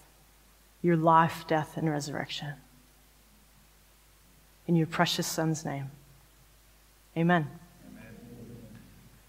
your 0.81 0.97
life, 0.97 1.45
death, 1.47 1.77
and 1.77 1.87
resurrection. 1.87 2.55
In 4.65 4.75
your 4.75 4.87
precious 4.87 5.27
Son's 5.27 5.63
name. 5.63 5.91
Amen. 7.15 7.47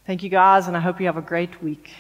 Thank 0.06 0.22
you, 0.22 0.30
guys, 0.30 0.68
and 0.68 0.76
I 0.76 0.80
hope 0.80 1.00
you 1.00 1.06
have 1.06 1.16
a 1.16 1.20
great 1.20 1.60
week. 1.60 1.90